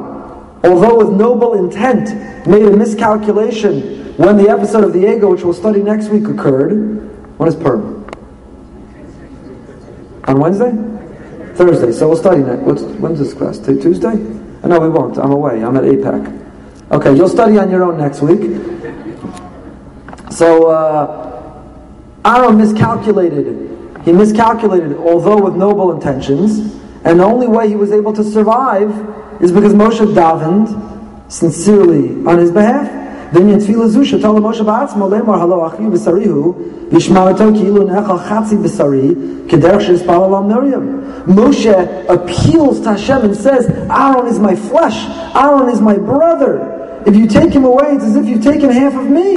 [0.62, 5.54] although with noble intent, made a miscalculation when the episode of the ego, which we'll
[5.54, 7.08] study next week, occurred.
[7.38, 8.04] What is Purim?
[10.24, 10.92] On Wednesday?
[11.54, 11.92] Thursday.
[11.92, 12.62] So we'll study next.
[12.62, 13.58] What's, when's this class?
[13.58, 14.14] T- Tuesday?
[14.62, 15.18] Oh, no, we won't.
[15.18, 15.62] I'm away.
[15.64, 16.90] I'm at AIPAC.
[16.92, 18.40] Okay, you'll study on your own next week.
[20.30, 21.62] So uh,
[22.24, 23.70] Aaron miscalculated.
[24.04, 26.80] He miscalculated, although with noble intentions.
[27.04, 28.90] And the only way he was able to survive
[29.42, 33.01] is because Moshe davened sincerely on his behalf.
[33.32, 38.62] Then in Tfilah Zusha, Tola Moshe Ba'atzmo, Lemar Halo Achvi B'Sarihu, Vishmarto Ki'ilu Ne'echal Chatzi
[38.62, 41.02] B'Sari, Kederach Shizbal Alam Miriam.
[41.24, 47.02] Moshe appeals to Hashem and says, Aaron is my flesh, Aaron is my brother.
[47.06, 49.36] If you take him away, it's as if you've taken half of me.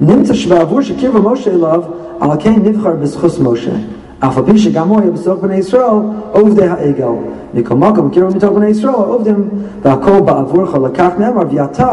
[0.00, 3.97] Nimta Shvavur Shekiva Moshe Love, Al Kei Nivchar B'Schus Moshe.
[4.19, 5.99] אף על פי שגם הוא היה בסוף בני ישראל,
[6.31, 7.07] עובדי העגל.
[7.53, 9.49] מכל מקום קרבה מתוך בני ישראל, עובדים,
[9.81, 11.89] והכל בעבורך לקח נאמר, ואתה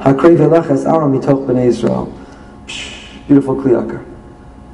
[0.00, 1.92] הקרב אליך es Aaron מתוך בני ישראל.
[3.28, 4.00] Beautiful kliyakar.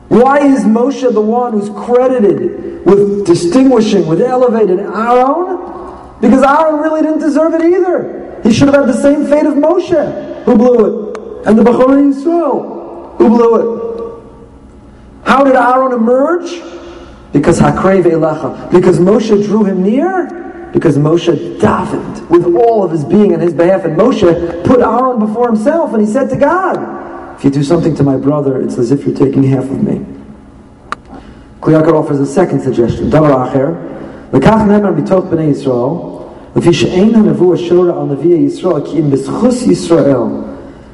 [0.09, 5.59] Why is Moshe the one who's credited with distinguishing, with elevated Aaron?
[6.21, 8.41] Because Aaron really didn't deserve it either.
[8.43, 10.95] He should have had the same fate of Moshe, who blew it,
[11.47, 13.69] and the Bechor Yisrael, who blew it.
[15.23, 16.61] How did Aaron emerge?
[17.35, 18.71] Because Hakrev Elecha.
[18.71, 20.71] Because Moshe drew him near?
[20.73, 23.85] Because Moshe davened with all of his being on his behalf.
[23.85, 27.95] And Moshe put Aaron before himself and he said to God, If you do something
[27.97, 30.05] to my brother, it's as if you're taking half of me.
[31.61, 33.11] Kliyakar offers a second suggestion.
[33.11, 34.31] Davar Acher.
[34.31, 36.11] Lekach nemer mitoch b'nei Yisrael.
[36.57, 40.21] לפי שאין הנבואה שורה על נביאי ישראל, כי אם בזכוס ישראל,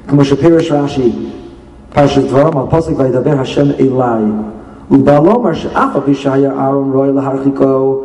[0.09, 1.12] כמו שפירש רש"י,
[1.95, 4.23] פרשת דברם על פוסק וידבר השם אליי.
[4.91, 8.01] הוא בא לומר שאף על פי שהיה אהרון רואי להרחיקו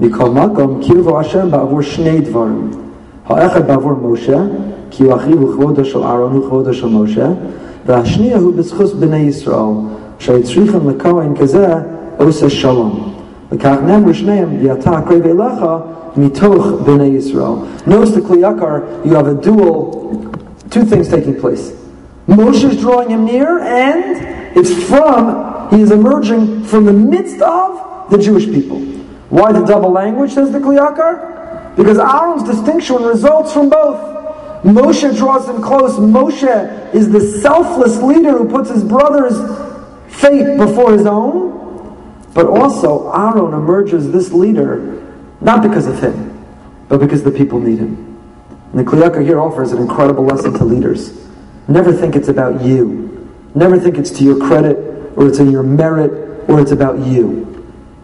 [0.00, 2.70] מכל מקום, קירבו השם בעבור שני דברים.
[3.26, 4.42] האחד בעבור משה,
[4.90, 7.26] כי הוא אחיו וכבודו של אהרון וכבודו של משה,
[7.86, 9.74] והשנייה הוא בזכוס בני ישראל,
[10.18, 11.74] שהצריכים לכהן כזה
[12.18, 13.12] עושה שלום.
[13.52, 15.64] וכך נאמרו שניהם, ואתה הקרב אליך
[16.16, 17.52] מתוך בני ישראל.
[17.86, 20.32] Notice the Kliyakar, you have a dual,
[20.70, 21.72] two things taking place.
[22.28, 24.02] Moshe is drawing him near, and
[24.56, 25.20] it's from,
[25.69, 28.79] he is emerging from the midst of the Jewish people.
[29.29, 31.75] Why the double language, says the Kliyakar?
[31.75, 34.63] Because Aaron's distinction results from both.
[34.63, 35.93] Moshe draws him close.
[35.97, 39.37] Moshe is the selfless leader who puts his brother's
[40.13, 41.57] fate before his own.
[42.33, 44.99] But also, Aaron emerges this leader
[45.41, 46.45] not because of him,
[46.89, 48.19] but because the people need him.
[48.71, 51.25] And the Kliyaka here offers an incredible lesson to leaders.
[51.67, 53.31] Never think it's about you.
[53.55, 54.77] Never think it's to your credit,
[55.19, 57.45] or it's in your merit, or it's about you.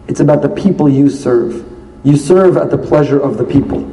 [0.06, 1.66] It's about the people you serve.
[2.04, 3.90] You serve at the pleasure of the people.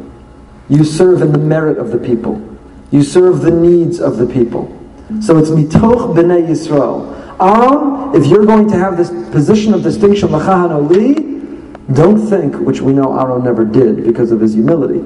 [0.67, 2.41] You serve in the merit of the people.
[2.91, 4.67] You serve the needs of the people.
[5.21, 7.13] So it's mitoch b'nei Yisrael.
[7.39, 12.81] Aaron, if you're going to have this position of distinction, lachahan oli, don't think, which
[12.81, 14.99] we know Aaron never did because of his humility,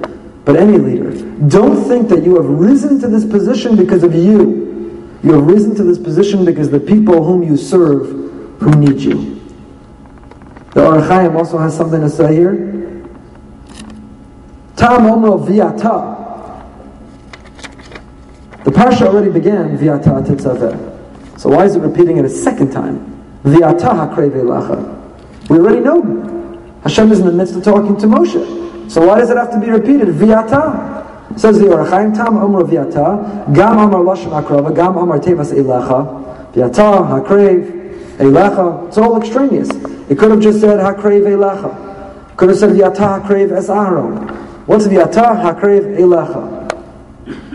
[0.43, 1.11] but any leader,
[1.49, 4.66] don't think that you have risen to this position because of you.
[5.23, 8.07] You have risen to this position because the people whom you serve
[8.59, 9.41] who need you.
[10.73, 12.55] The Ohr HaChaim also has something to say here.
[14.75, 16.15] Tam omro viata.
[18.63, 21.39] The parsha already began viata tetzaveh.
[21.39, 22.99] So why is it repeating it a second time?
[23.43, 25.49] Viata hakrev lacha.
[25.49, 26.01] We already know
[26.83, 28.91] Hashem is in the midst of talking to Moshe.
[28.91, 30.09] So why does it have to be repeated?
[30.09, 30.96] Viata.
[31.35, 36.53] Says the Ohr HaChaim, Tam Omer Viata, Gam Amar Lashon Akrava, Gam Amar Tevas Elecha,
[36.53, 38.87] Viata, Hakrev, Elecha.
[38.87, 39.69] It's all extraneous.
[40.09, 42.37] It could have just said Hakrev Elecha.
[42.37, 44.15] Could have said Viata Hakrev Es Aaron.
[44.65, 46.57] What's Viata Hakrev Elecha?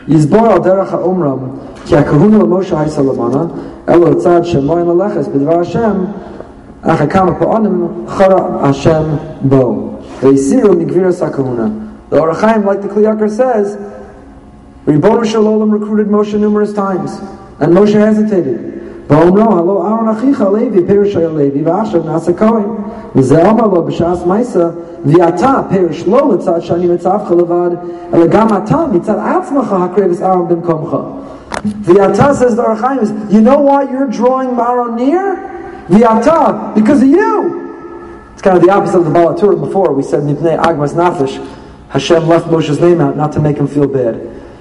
[0.07, 6.13] Yizbor al derech ha'omram, ki ha'kahuna l'Moshe ha'isa elo tzad shemoyin aleches b'dvar Hashem,
[6.83, 10.03] Achakama pa'onim chara Hashem bo.
[10.21, 11.92] Ve'isiru migviras ha'kahuna.
[12.13, 13.79] The Ohr HaChaim, like the Kliyakar says,
[14.85, 17.17] Ribbon Shalom recruited Moshe numerous times,
[17.59, 19.09] and Moshe hesitated.
[19.09, 19.17] The
[23.51, 24.69] אמר לו בשעס מייסה,
[25.05, 27.71] ואתה פרש לא לצד שאני מצאבך לבד,
[28.15, 28.85] אלא גם אתה
[32.35, 35.39] says the Arachaims, you know why you're drawing Maron near?
[35.91, 37.61] ואתה, because of you.
[38.35, 40.95] It's kind of the opposite of the Balatura before, we said, מפני אגמס
[41.93, 44.15] Hashem left Moshe's name out not to make him feel bad.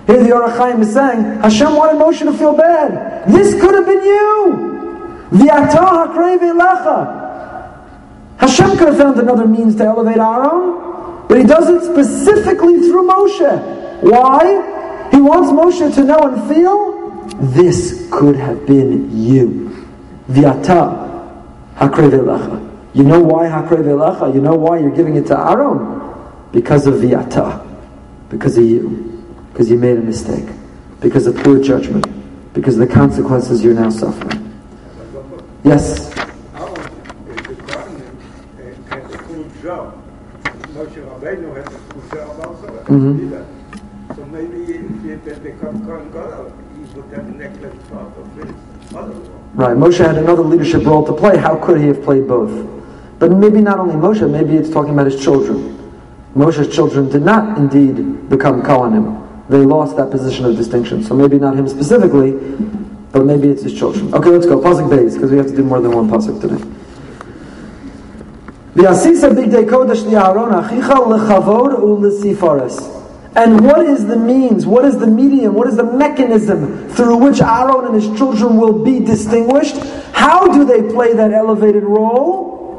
[0.06, 3.26] Here the Ohr HaChaim is saying, Hashem wanted Moshe to feel bad.
[3.32, 5.30] This could have been you.
[5.32, 7.88] V'ata hakrei lecha.
[8.38, 13.08] Hashem could have found another means to elevate Aaron, but he does it specifically through
[13.08, 14.02] Moshe.
[14.02, 15.08] Why?
[15.12, 19.88] He wants Moshe to know and feel, this could have been you.
[20.30, 21.46] V'ata
[21.78, 22.70] hakrei lecha.
[22.94, 24.36] You know why hakrei lecha?
[24.36, 26.01] You know why you're giving it to Aaron?
[26.52, 27.68] Because of v'ata.
[28.30, 29.12] Because of you
[29.52, 30.48] because you made a mistake,
[31.02, 32.08] because of poor judgment,
[32.54, 34.60] because of the consequences you're now suffering.
[35.64, 36.10] Yes?
[42.88, 44.16] Mm-hmm.
[44.16, 44.74] So maybe
[45.14, 49.14] if they become Gadol, he would have neglected part of his other
[49.54, 51.38] Right, Moshe had another leadership role to play.
[51.38, 52.68] How could he have played both?
[53.20, 55.81] But maybe not only Moshe, maybe it's talking about his children.
[56.36, 61.04] Moshe's children did not indeed become Kohanim they lost that position of distinction.
[61.04, 62.32] So maybe not him specifically,
[63.12, 64.14] but maybe it's his children.
[64.14, 64.60] Okay, let's go.
[64.60, 66.62] Pasuk base, because we have to do more than one pasuk today.
[73.36, 77.42] And what is the means, what is the medium, what is the mechanism through which
[77.42, 79.76] Aaron and his children will be distinguished?
[80.14, 82.70] How do they play that elevated role?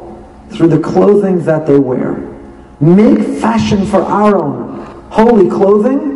[0.49, 2.32] Through the clothing that they wear.
[2.79, 6.13] Make fashion for our own holy clothing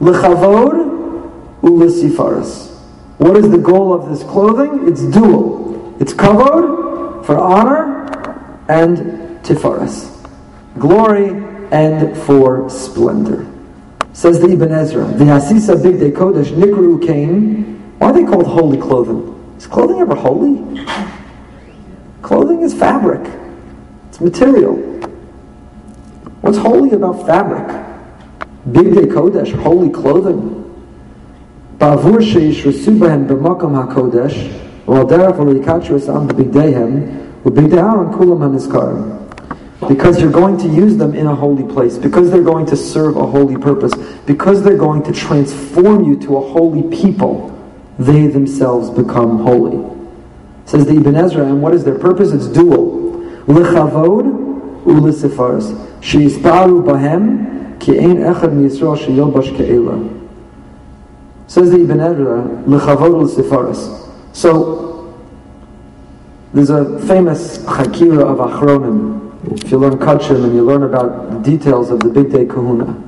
[0.00, 1.30] L'chavod
[1.62, 2.68] u'l'sifaris.
[3.18, 4.88] What is the goal of this clothing?
[4.88, 5.96] It's dual.
[6.00, 8.06] It's kavod for honor
[8.68, 10.14] and tifaris.
[10.78, 11.30] Glory
[11.72, 13.46] and for splendor.
[14.12, 17.94] Says the Ibn Ezra, the Hasisa Bigdei Kodesh Nikru Kain.
[17.98, 19.34] Why are they called holy clothing?
[19.56, 20.86] Is clothing ever holy?
[22.22, 23.28] Clothing is fabric.
[24.08, 24.87] It's material.
[26.40, 27.66] What's holy about fabric?
[28.68, 30.64] Bigdei Kodesh, holy clothing.
[31.78, 34.52] Bavur sheishrasu behem b'makom hakodesh,
[34.84, 39.88] while derech v'likatris am b'bigdeihem, u'bigdei Aaron kulam hanizkarim.
[39.88, 43.16] Because you're going to use them in a holy place, because they're going to serve
[43.16, 43.94] a holy purpose,
[44.26, 47.54] because they're going to transform you to a holy people,
[47.98, 49.96] they themselves become holy.
[50.66, 52.32] Says the Ibn Ezra, and what is their purpose?
[52.32, 52.98] It's dual.
[53.46, 54.48] Lechavod
[56.00, 56.40] u'lesifaris.
[56.40, 57.58] Sheisparu bahem
[61.46, 64.36] Says the Ibn Ezra, L'chavod l'sifaris.
[64.36, 65.14] So,
[66.52, 69.16] there's a famous chakira of Achronim.
[69.52, 73.00] If you learn Kachim and you learn about the details of the Bigdei Kahuna.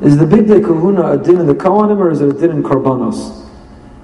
[0.00, 2.62] Is the Bigdei Kahuna a din in the Kohanim or is it a din in
[2.62, 3.46] Korbanos?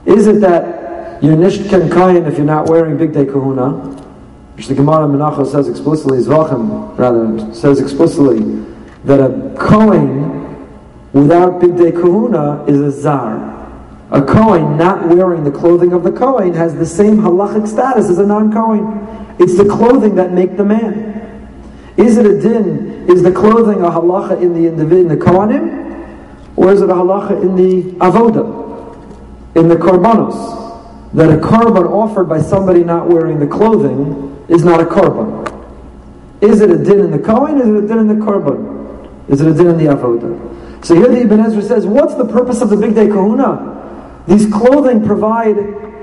[0.05, 4.06] Is it that you're nishken kain if you're not wearing Bigdei Kahuna?
[4.57, 8.65] Which the Gemara Menachos says explicitly, Zvachim rather, says explicitly,
[9.05, 10.33] that a Kohen
[11.13, 13.55] without Bigdei Kahuna is a Zar.
[14.13, 18.19] A Kohen not wearing the clothing of the Kohen has the same halachic status as
[18.19, 19.37] a non-Kohen.
[19.39, 21.61] It's the clothing that make the man.
[21.99, 23.11] Is it a din?
[23.11, 26.57] Is the clothing a halacha in the individual, in the Kohanim?
[26.57, 28.97] Or is it a halacha in the avoda,
[29.55, 31.13] in the korbanos?
[31.13, 35.45] That a korban offered by somebody not wearing the clothing is not a korban.
[36.41, 37.61] Is it a din in the Kohen?
[37.61, 38.75] Is it a din in the korban?
[39.29, 40.85] Is it a din in the avodah?
[40.85, 43.75] So here the Ibn Ezra says, what's the purpose of the Bigdei Kahuna?
[44.29, 45.57] These clothing provide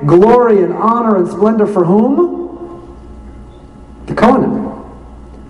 [0.05, 2.41] glory and honor and splendor for whom?
[4.07, 4.63] The Kohanim.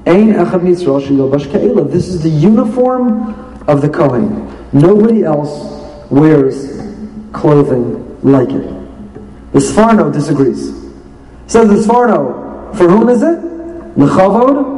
[0.05, 3.33] This is the uniform
[3.67, 4.49] of the Kohen.
[4.73, 6.81] Nobody else wears
[7.31, 8.67] clothing like it.
[9.53, 10.73] The Sforno disagrees.
[11.47, 12.42] Says the Sforno,
[12.75, 13.39] for whom is it?
[13.97, 14.73] Lechavod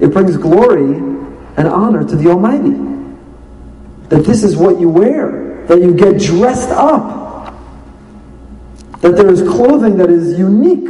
[0.00, 0.94] it brings glory
[1.56, 2.70] and honor to the Almighty.
[4.08, 7.54] That this is what you wear, that you get dressed up,
[9.00, 10.88] that there is clothing that is unique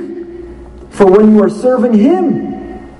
[0.90, 2.90] for when you are serving Him.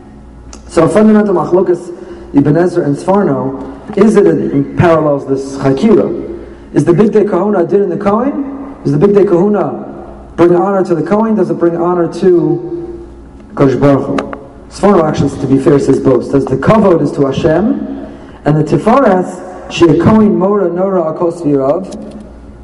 [0.69, 1.89] So a fundamental machlokas
[2.37, 6.27] Ibn Ezra and Sforno is it parallels this Chakira.
[6.75, 8.77] Is the Bigdei Kahuna did in the Kohen?
[8.85, 9.88] Is the Bigdei Kahuna
[10.39, 11.35] bring honor to the Kohen?
[11.35, 14.17] Does it bring honor to Kosh Baruch Hu?
[14.69, 16.31] Sforno actually, to be fair, says both.
[16.31, 17.81] Says the kavod is to Hashem,
[18.45, 21.91] and the tifares she Kohen mora nora akos virav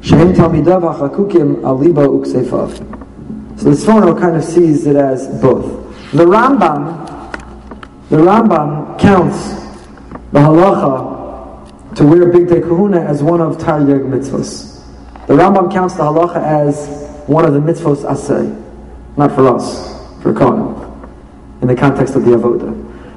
[0.01, 2.77] shehem talmidav achakukim aliba uksefav.
[3.59, 5.65] So the Sforno kind of sees it as both.
[6.11, 7.29] The Rambam,
[8.09, 9.55] the Rambam counts
[10.31, 14.81] the halacha to wear bigdei kahuna as one of taryag mitzvahs.
[15.27, 18.47] The Rambam counts the halacha as one of the mitzvos asay,
[19.17, 20.73] not for us, for Kohen,
[21.61, 22.71] in the context of the avoda.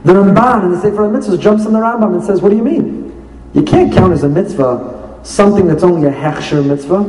[0.04, 2.62] The Ramban in the Sefer HaMitzvahs jumps on the Rambam and says, what do you
[2.62, 3.08] mean?
[3.52, 7.04] You can't count as a mitzvah something that's only a hechsher mitzvah.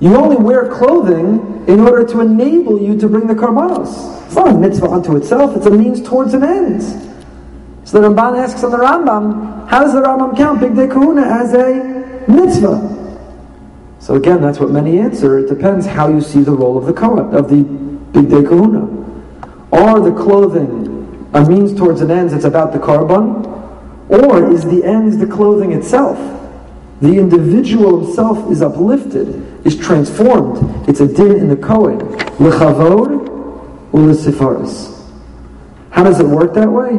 [0.00, 4.26] You only wear clothing in order to enable you to bring the karbanos.
[4.26, 6.82] It's not a mitzvah unto itself, it's a means towards an end.
[7.84, 11.54] So the Ramban asks on the Rambam, how does the Rambam count Bigdei Kehuna as
[11.54, 12.98] a mitzvah?
[14.00, 15.38] So again, that's what many answer.
[15.38, 17.64] It depends how you see the role of the Kohen, of the
[18.12, 18.98] Bigdei Kehuna.
[19.72, 23.46] Are the clothing a means towards an end, it's about the korban?
[24.08, 26.16] Or is the end the clothing itself?
[27.02, 30.88] The individual himself is uplifted, is transformed.
[30.88, 31.98] It's a din in the Kohen.
[32.38, 33.28] L'chavod
[33.92, 34.94] u'l'sifaris.
[35.90, 36.96] How does it work that way?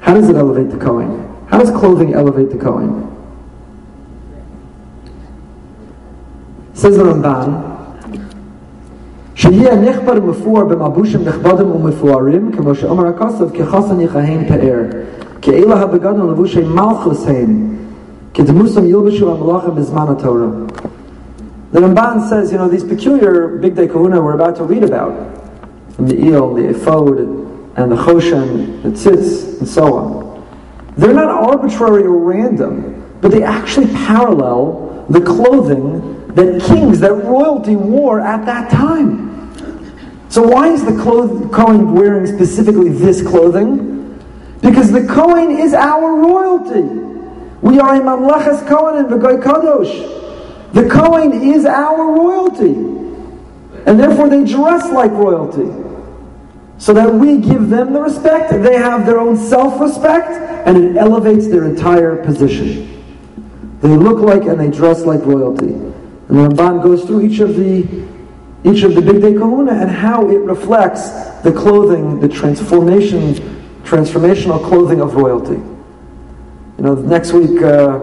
[0.00, 1.30] How does it elevate the Kohen?
[1.48, 3.13] How does clothing elevate the Kohen?
[6.74, 7.74] says the Ramban,
[9.34, 14.82] שיהיה נכבדים ומפוארים, כמו שאומר הכוסף, כחוסן יכהן פאר.
[16.30, 17.76] לבושי מלכוס הם,
[18.34, 19.34] כדמוסם ילבשו
[19.74, 20.46] בזמן התורה.
[21.72, 25.12] The Ramban says, you know, these peculiar bigdei kahuna we're about to read about,
[25.96, 27.18] from the eel, the ephod,
[27.76, 30.44] and the choshen, the tzitz, and so on.
[30.96, 37.76] They're not arbitrary or random, but they actually parallel the clothing that kings, that royalty
[37.76, 39.32] wore at that time.
[40.28, 44.18] So why is the Kohen wearing specifically this clothing?
[44.60, 46.82] Because the Kohen is our royalty.
[47.60, 50.72] We are a Mamlechas Kohen and V'goy Kadosh.
[50.72, 52.72] The Kohen is our royalty.
[53.86, 55.70] And therefore they dress like royalty.
[56.78, 61.46] So that we give them the respect, they have their own self-respect, and it elevates
[61.46, 62.90] their entire position.
[63.80, 65.93] They look like and they dress like royalty.
[66.28, 67.82] And the Ramban goes through each of the
[68.64, 71.10] each of the Bigdei Kehuna and how it reflects
[71.42, 73.34] the clothing, the transformation,
[73.84, 75.60] transformational clothing of royalty.
[76.78, 77.98] You know, next week, uh,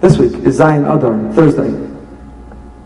[0.00, 1.68] this week is Zayin Adar, Thursday.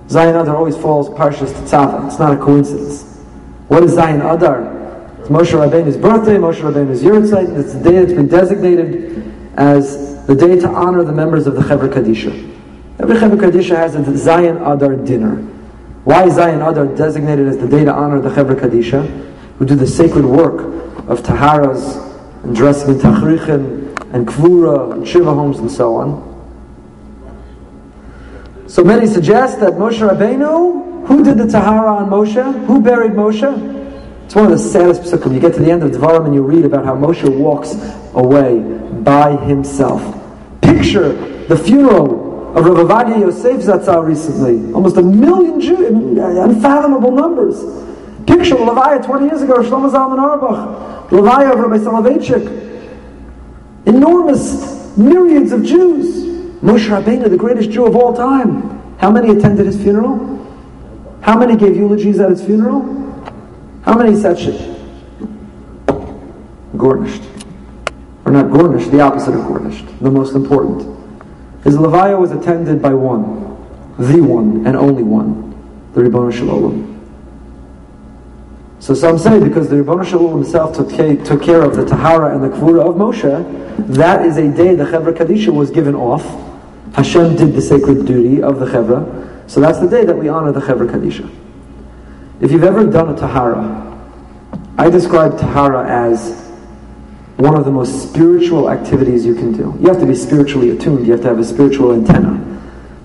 [0.08, 2.08] Zayin Adar always falls Parshas Tetzaveh.
[2.08, 3.20] It's not a coincidence.
[3.68, 4.74] What is Zayin Adar?
[5.20, 7.56] It's Moshe Rabbeinu's birthday, Moshe Rabbeinu's Yurtzeit.
[7.58, 11.62] It's the day that's been designated as the day to honor the members of the
[11.62, 12.53] Chevra Kadisha.
[12.98, 15.36] Every Chevra Kadisha has a Zayin Adar dinner.
[16.04, 19.04] Why is Zayin Adar designated as the day to honor the Chevra Kadisha,
[19.58, 20.60] who do the sacred work
[21.08, 21.96] of Taharas
[22.44, 26.34] and dressing in Tachrichin and Kvura and Shiva homes and so on?
[28.68, 32.66] So many suggest that Moshe Rabbeinu, who did the Tahara on Moshe?
[32.66, 33.72] Who buried Moshe?
[34.24, 35.34] It's one of the saddest psukim.
[35.34, 37.74] You get to the end of Dvarim and you read about how Moshe walks
[38.14, 40.00] away by himself.
[40.62, 41.12] Picture
[41.46, 44.72] the funeral of Rav Ovadia Yosef Zatzal recently.
[44.72, 47.58] Almost a million Jews, um, unfathomable numbers.
[48.26, 52.62] Picture Levaya 20 years ago, Shlomo Zalman Auerbach, Levaya of Rabbi Soloveitchik.
[53.86, 56.24] Enormous myriads of Jews.
[56.62, 58.80] Moshe Rabbeinu, the greatest Jew of all time.
[58.98, 60.30] How many attended his funeral?
[61.22, 62.82] How many gave eulogies at his funeral?
[63.82, 64.78] How many said shit?
[66.76, 67.22] Gornished.
[68.24, 69.86] Or not gornished, the opposite of gornished.
[70.00, 70.93] The most important.
[71.64, 73.56] His Levaya was attended by one,
[73.98, 75.50] the one and only one,
[75.94, 76.90] the Ribbon Shalom.
[78.80, 82.54] So some say because the Ribbon Shalom himself took care, of the Tahara and the
[82.54, 86.22] Kvura of Moshe, that is a day the Chevra Kadisha was given off.
[86.94, 89.50] Hashem did the sacred duty of the Chevra.
[89.50, 91.30] So that's the day that we honor the Chevra Kadisha.
[92.42, 93.80] If you've ever done a Tahara,
[94.76, 96.43] I describe Tahara as
[97.36, 99.76] one of the most spiritual activities you can do.
[99.80, 101.06] You have to be spiritually attuned.
[101.06, 102.40] You have to have a spiritual antenna.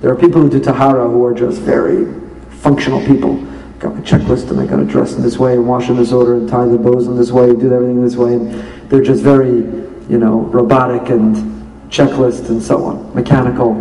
[0.02, 2.14] There are people who do tahara who are just very
[2.52, 3.36] functional people.
[3.80, 6.12] Got my checklist and I got to dress in this way and wash in this
[6.12, 8.34] order and tie the bows in this way and do everything this way.
[8.34, 8.52] And
[8.90, 11.36] they're just very, you know, robotic and
[11.90, 13.74] checklist and so on, mechanical.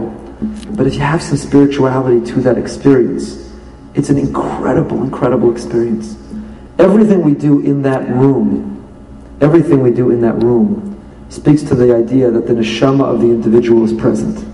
[0.70, 3.52] But if you have some spirituality to that experience,
[3.94, 6.16] it's an incredible, incredible experience.
[6.78, 8.77] Everything we do in that room
[9.40, 10.94] Everything we do in that room
[11.28, 14.44] speaks to the idea that the neshama of the individual is present.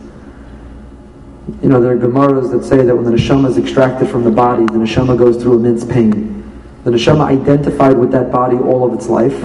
[1.63, 4.31] You know, there are Gemaras that say that when the neshama is extracted from the
[4.31, 6.43] body, the neshama goes through immense pain.
[6.85, 9.43] The neshama identified with that body all of its life.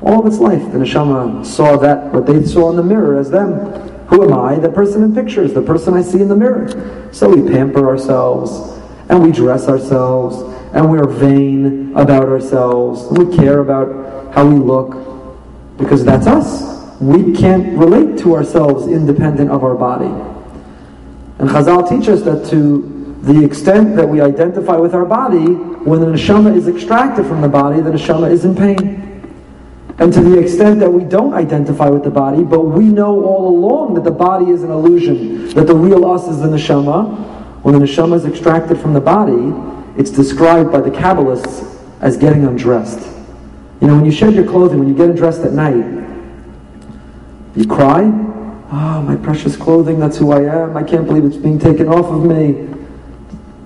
[0.00, 0.62] All of its life.
[0.72, 3.58] The neshama saw that, what they saw in the mirror as them.
[4.08, 4.58] Who am I?
[4.58, 7.10] The person in pictures, the person I see in the mirror.
[7.12, 13.60] So we pamper ourselves, and we dress ourselves, and we're vain about ourselves, we care
[13.60, 16.74] about how we look, because that's us.
[17.00, 20.12] We can't relate to ourselves independent of our body.
[21.38, 25.54] And Chazal teach us that to the extent that we identify with our body,
[25.84, 29.00] when the neshama is extracted from the body, the neshama is in pain.
[29.98, 33.48] And to the extent that we don't identify with the body, but we know all
[33.48, 37.78] along that the body is an illusion, that the real us is the neshama, when
[37.78, 39.54] the neshama is extracted from the body,
[39.96, 41.70] it's described by the Kabbalists
[42.00, 43.00] as getting undressed.
[43.80, 45.84] You know, when you shed your clothing, when you get undressed at night,
[47.54, 51.58] you cry, oh, my precious clothing, that's who I am, I can't believe it's being
[51.58, 52.68] taken off of me.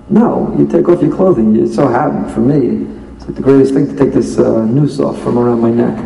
[0.09, 2.87] No, you take off your clothing, you're so happy for me.
[3.15, 5.97] It's like the greatest thing to take this uh, noose off from around my neck.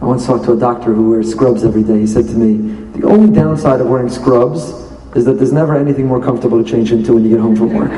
[0.00, 2.00] I once talked to a doctor who wears scrubs every day.
[2.00, 6.06] He said to me, the only downside of wearing scrubs is that there's never anything
[6.06, 7.90] more comfortable to change into when you get home from work.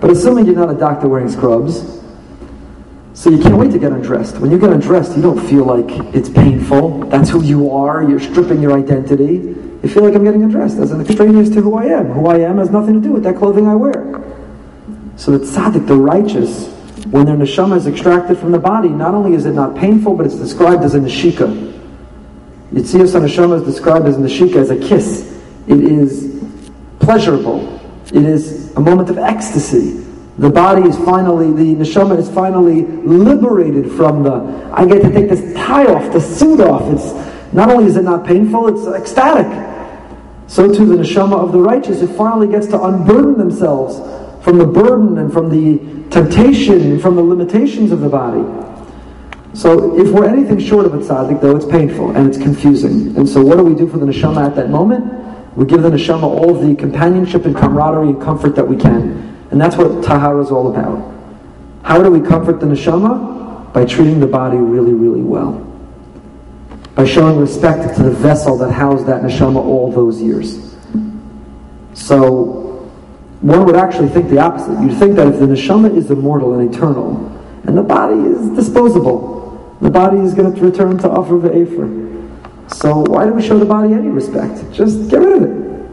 [0.00, 1.98] But assuming you're not a doctor wearing scrubs,
[3.14, 4.38] so you can't wait to get undressed.
[4.38, 7.00] When you get undressed, you don't feel like it's painful.
[7.06, 8.08] That's who you are.
[8.08, 9.56] You're stripping your identity.
[9.82, 12.06] You feel like I'm getting undressed as an extraneous to who I am.
[12.12, 14.22] Who I am has nothing to do with that clothing I wear.
[15.16, 16.68] So the tzaddik, the righteous,
[17.06, 20.24] when their neshama is extracted from the body, not only is it not painful, but
[20.24, 21.74] it's described as a neshika.
[22.72, 25.37] Yitzias neshama is described as neshika, as a kiss.
[25.68, 26.42] It is
[26.98, 27.78] pleasurable.
[28.06, 30.04] It is a moment of ecstasy.
[30.38, 35.28] The body is finally, the neshama is finally liberated from the, I get to take
[35.28, 36.82] this tie off, the suit off.
[36.92, 39.46] It's, not only is it not painful, it's ecstatic.
[40.46, 43.98] So too the neshama of the righteous, it finally gets to unburden themselves
[44.44, 48.44] from the burden and from the temptation and from the limitations of the body.
[49.54, 53.16] So if we're anything short of a tzaddik, though, it's painful and it's confusing.
[53.16, 55.17] And so what do we do for the neshama at that moment?
[55.58, 59.36] We give the neshama all of the companionship and camaraderie and comfort that we can.
[59.50, 61.12] And that's what tahara is all about.
[61.82, 63.72] How do we comfort the neshama?
[63.72, 65.54] By treating the body really, really well.
[66.94, 70.76] By showing respect to the vessel that housed that neshama all those years.
[71.92, 72.88] So
[73.40, 74.80] one would actually think the opposite.
[74.80, 77.16] You'd think that if the neshama is immortal and eternal,
[77.64, 82.07] and the body is disposable, the body is going to return to offer the Afer.
[82.74, 84.72] So why do we show the body any respect?
[84.72, 85.90] Just get rid of it.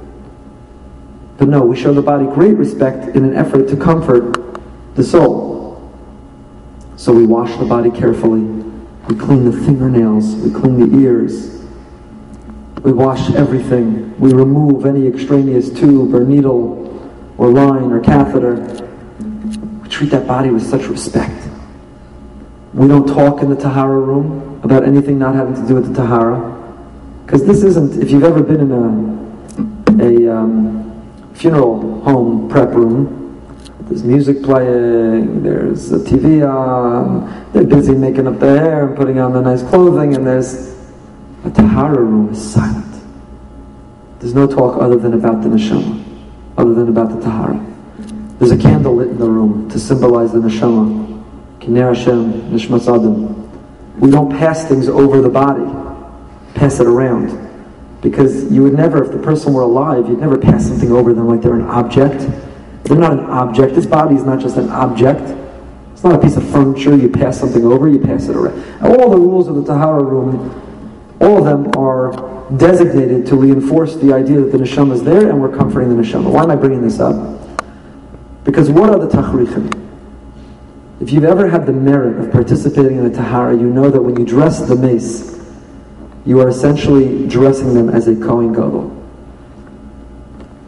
[1.38, 4.38] But no, we show the body great respect in an effort to comfort
[4.96, 5.92] the soul.
[6.96, 8.42] So we wash the body carefully.
[9.08, 10.36] We clean the fingernails.
[10.36, 11.64] We clean the ears.
[12.82, 14.18] We wash everything.
[14.20, 16.86] We remove any extraneous tube or needle
[17.38, 18.56] or line or catheter.
[19.84, 21.48] We treat that body with such respect.
[22.74, 25.94] We don't talk in the Tahara room about anything not having to do with the
[25.94, 26.65] Tahara.
[27.26, 33.22] Because this isn't, if you've ever been in a, a um, funeral home prep room,
[33.82, 39.20] there's music playing, there's a TV on, they're busy making up their hair and putting
[39.20, 40.76] on the nice clothing, and there's
[41.44, 42.86] a Tahara room is silent.
[44.20, 46.06] There's no talk other than about the neshama
[46.58, 47.64] other than about the Tahara.
[48.40, 51.24] There's a candle lit in the room to symbolize the Neshama.
[51.60, 54.00] Kiner Hashem, Nishmas Adam.
[54.00, 55.64] We don't pass things over the body,
[56.56, 57.42] pass it around.
[58.02, 61.28] Because you would never, if the person were alive, you'd never pass something over them
[61.28, 62.20] like they're an object.
[62.84, 63.76] They're not an object.
[63.76, 65.22] This body is not just an object.
[65.92, 66.96] It's not a piece of furniture.
[66.96, 68.64] You pass something over, you pass it around.
[68.84, 70.62] All the rules of the Tahara room,
[71.20, 75.42] all of them are designated to reinforce the idea that the neshama is there and
[75.42, 76.30] we're comforting the neshama.
[76.30, 77.42] Why am I bringing this up?
[78.44, 79.82] Because what are the tachrichim?
[81.02, 84.18] If you've ever had the merit of participating in a tahara, you know that when
[84.18, 85.35] you dress the meis,
[86.26, 88.92] you are essentially dressing them as a Kohen Gadol.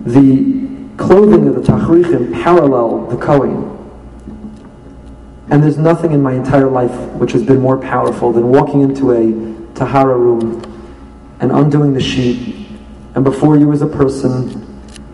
[0.01, 3.73] The clothing of the tachrichim parallel the Kohen.
[5.49, 9.11] And there's nothing in my entire life which has been more powerful than walking into
[9.11, 10.61] a tahara room
[11.39, 12.67] and undoing the sheet,
[13.15, 14.63] and before you is a person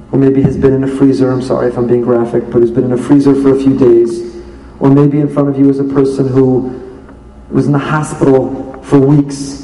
[0.09, 2.71] who maybe has been in a freezer, I'm sorry if I'm being graphic, but who's
[2.71, 4.41] been in a freezer for a few days,
[4.79, 7.01] or maybe in front of you is a person who
[7.49, 9.62] was in the hospital for weeks,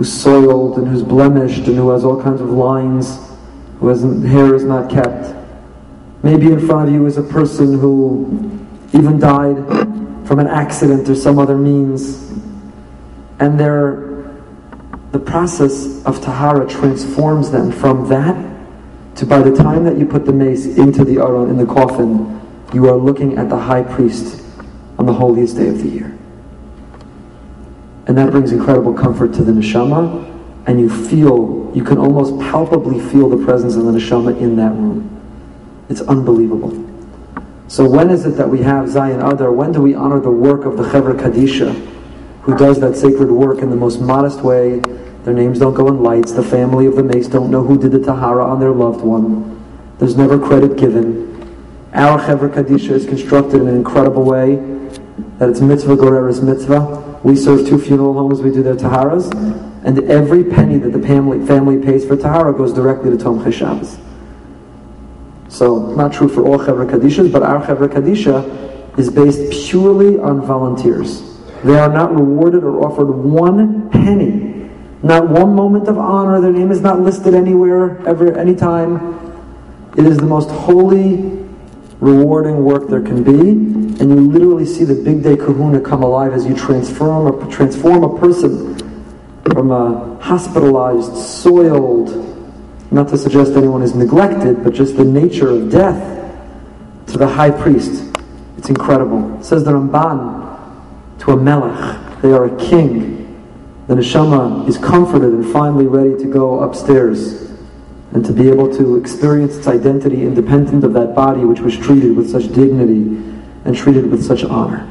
[0.00, 3.18] who's soiled and who's blemished and who has all kinds of lines,
[3.80, 5.36] who has hair is not kept.
[6.22, 9.58] Maybe in front of you is a person who even died
[10.26, 12.30] from an accident or some other means,
[13.40, 14.32] and they're
[15.12, 18.34] the process of tahara transforms them from that
[19.16, 22.40] to by the time that you put the meis into the aron, in the coffin,
[22.72, 24.42] you are looking at the high priest
[24.98, 26.19] on the holiest day of the year.
[28.10, 30.26] And that brings incredible comfort to the neshama,
[30.66, 34.72] and you feel, you can almost palpably feel the presence of the neshama in that
[34.72, 35.06] room.
[35.88, 36.72] It's unbelievable.
[37.68, 39.52] So when is it that we have Zayin Adar?
[39.52, 41.72] When do we honor the work of the Chevra Kadisha,
[42.42, 44.80] who does that sacred work in the most modest way
[45.22, 46.32] their names don't go in lights.
[46.32, 49.64] The family of the meis don't know who did the tahara on their loved one.
[50.00, 51.30] There's never credit given.
[51.94, 54.56] Our Chevra Kadisha is constructed in an incredible way
[55.38, 57.09] that it's mitzvah goreres mitzvah.
[57.22, 59.30] We serve two funeral homes, we do their taharas,
[59.84, 63.98] and every penny that the family, family pays for tahara goes directly to Tomchei Shabbos.
[65.48, 70.40] So, not true for all Chevra Kadishas, but our Chevra Kadisha is based purely on
[70.40, 71.22] volunteers.
[71.64, 74.70] They are not rewarded or offered one penny,
[75.02, 76.40] not one moment of honor.
[76.40, 79.18] Their name is not listed anywhere, ever, anytime.
[79.96, 81.46] It is the most holy,
[82.00, 83.50] rewarding work there can be,
[84.00, 88.18] and you literally see the bigdei kahuna come alive as you transform a, transform a
[88.18, 88.76] person
[89.44, 92.26] from a hospitalized, soiled,
[92.90, 96.32] not to suggest anyone is neglected, but just the nature of death
[97.06, 98.10] to the high priest.
[98.56, 99.38] It's incredible.
[99.38, 103.18] It says the Ramban to a melech, they are a king.
[103.88, 107.49] The neshama is comforted and finally ready to go upstairs
[108.12, 112.16] and to be able to experience its identity independent of that body which was treated
[112.16, 113.16] with such dignity
[113.64, 114.88] and treated with such honor.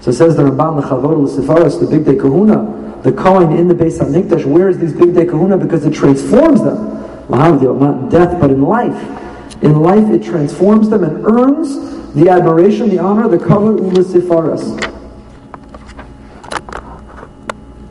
[0.00, 3.98] So it says the Ramban, the Sefaris, the Bigdei Kahuna, the Kohen in the Beis
[3.98, 6.98] HaMikdash wears these Bigdei Kahuna because it transforms them.
[7.28, 9.62] Not in death, but in life.
[9.62, 14.04] In life, it transforms them and earns the admiration, the honor, the kavod, ula umm
[14.04, 14.84] Sefaris.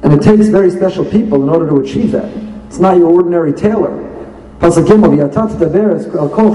[0.04, 2.32] And it takes very special people in order to achieve that.
[2.68, 4.07] It's not your ordinary tailor.
[4.60, 6.52] Al kol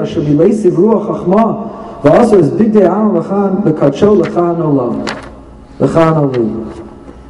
[0.00, 4.10] asher mileisiv ruach chachma v'aso is bigdei aaron lechan b'kadsho
[4.58, 5.06] olam.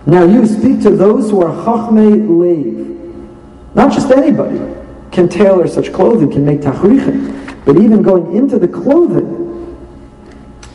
[0.06, 4.59] Now you speak to those who are chachmei leiv, not just anybody
[5.12, 9.76] can tailor such clothing, can make tachrichin, but even going into the clothing,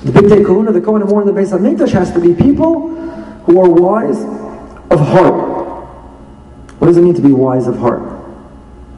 [0.03, 2.89] the bigdei kahuna, the kohen more in the Beis HaMikdash has to be people
[3.45, 4.23] who are wise
[4.91, 5.33] of heart.
[6.77, 8.03] What does it mean to be wise of heart?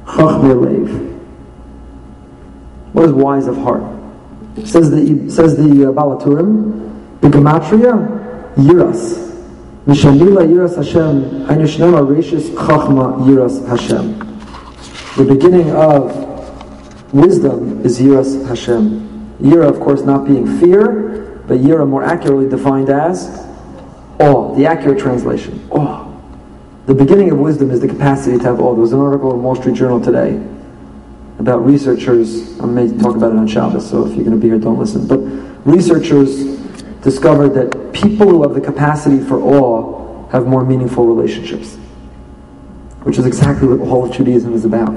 [0.06, 1.16] Chachmei
[2.94, 3.84] What is wise of heart?
[4.64, 9.26] Says the says the uh, Baal HaTurim, the gematria, yiras.
[9.86, 14.20] Mishamila yiras Hashem, hainushnema rishis chachma yiras Hashem.
[15.18, 19.06] The beginning of wisdom is yiras Hashem.
[19.40, 23.46] Yira, of course, not being fear, but yira more accurately defined as
[24.20, 24.56] awe.
[24.56, 26.05] The accurate translation, awe.
[26.86, 28.74] The beginning of wisdom is the capacity to have awe.
[28.74, 30.36] There was an article in Wall Street Journal today
[31.40, 32.60] about researchers.
[32.60, 34.78] I may talk about it on Shabbos, so if you're going to be here, don't
[34.78, 35.08] listen.
[35.08, 35.18] But
[35.66, 36.46] researchers
[37.02, 41.74] discovered that people who have the capacity for awe have more meaningful relationships,
[43.02, 44.94] which is exactly what all of Judaism is about.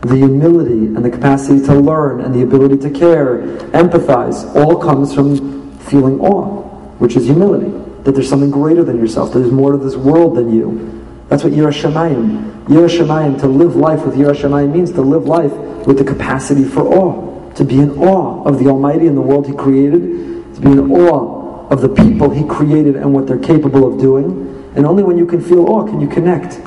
[0.00, 3.42] The humility and the capacity to learn and the ability to care,
[3.72, 6.62] empathize, all comes from feeling awe,
[6.96, 10.36] which is humility that there's something greater than yourself, that there's more to this world
[10.36, 11.04] than you.
[11.28, 15.52] That's what Yirah Shamayim, to live life with Yirah means to live life
[15.86, 19.46] with the capacity for awe, to be in awe of the Almighty and the world
[19.46, 23.92] He created, to be in awe of the people He created and what they're capable
[23.92, 24.72] of doing.
[24.76, 26.60] And only when you can feel awe can you connect.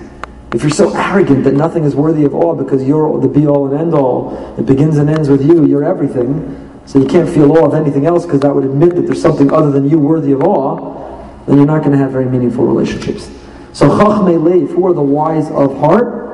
[0.54, 3.68] If you're so arrogant that nothing is worthy of awe because you're the be all
[3.68, 7.52] and end all, it begins and ends with you, you're everything, so you can't feel
[7.52, 10.32] awe of anything else because that would admit that there's something other than you worthy
[10.32, 11.07] of awe,
[11.48, 13.30] then you're not going to have very meaningful relationships.
[13.74, 16.26] So Chachmei Leif, who are the wise of heart?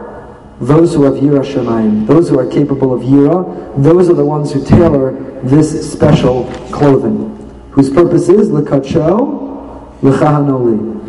[0.59, 4.51] Those who have Yira Shemayim, those who are capable of Yira, those are the ones
[4.53, 5.11] who tailor
[5.41, 7.29] this special clothing,
[7.71, 10.99] whose purpose is Lekacho Lechahanoli.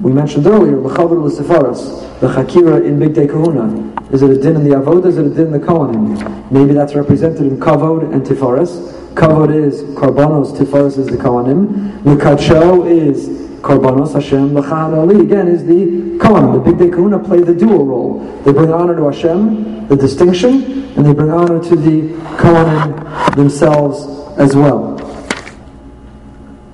[0.00, 3.88] We mentioned earlier, Lechavar Lesefaras, the Chakira in Bigdei Kahuna.
[4.12, 5.06] Is it a din in the Avodah?
[5.06, 6.50] Is it a din in the Kohanim?
[6.50, 9.07] Maybe that's represented in Kavod and Tifaras.
[9.18, 12.02] Kavod is Karbanos, Tifaris is the Kohanim.
[12.02, 13.28] Lekacho is
[13.62, 14.50] Karbanos, Hashem.
[14.50, 16.64] Lechan Ali, again, is the Kohanim.
[16.64, 18.42] The Bigdei Kahuna play the dual role.
[18.44, 22.02] They bring honor to Hashem, the distinction, and they bring honor to the
[22.36, 24.06] Kohanim themselves
[24.38, 24.92] as well.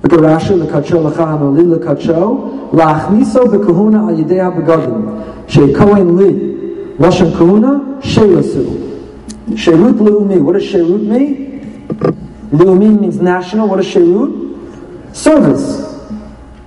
[0.03, 5.49] Look at Rashi, Lekacho, Lechan Ali, Lekacho, Lachniso bekahuna al yidei ha-begadim.
[5.49, 8.99] Shei Kohen li, Lashon kahuna, Sheilasu.
[9.49, 10.39] Sheirut leumi.
[10.39, 12.24] What does Sheirut mean?
[12.51, 13.67] Leumi means national.
[13.67, 15.15] What is Sherut?
[15.15, 15.85] Service.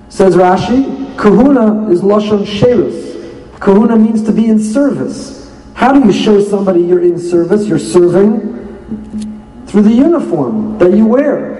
[0.09, 3.59] Says Rashi, Kahuna is Lashon Sherus.
[3.59, 5.51] Kahuna means to be in service.
[5.73, 8.57] How do you show somebody you're in service, you're serving?
[9.67, 11.59] Through the uniform that you wear.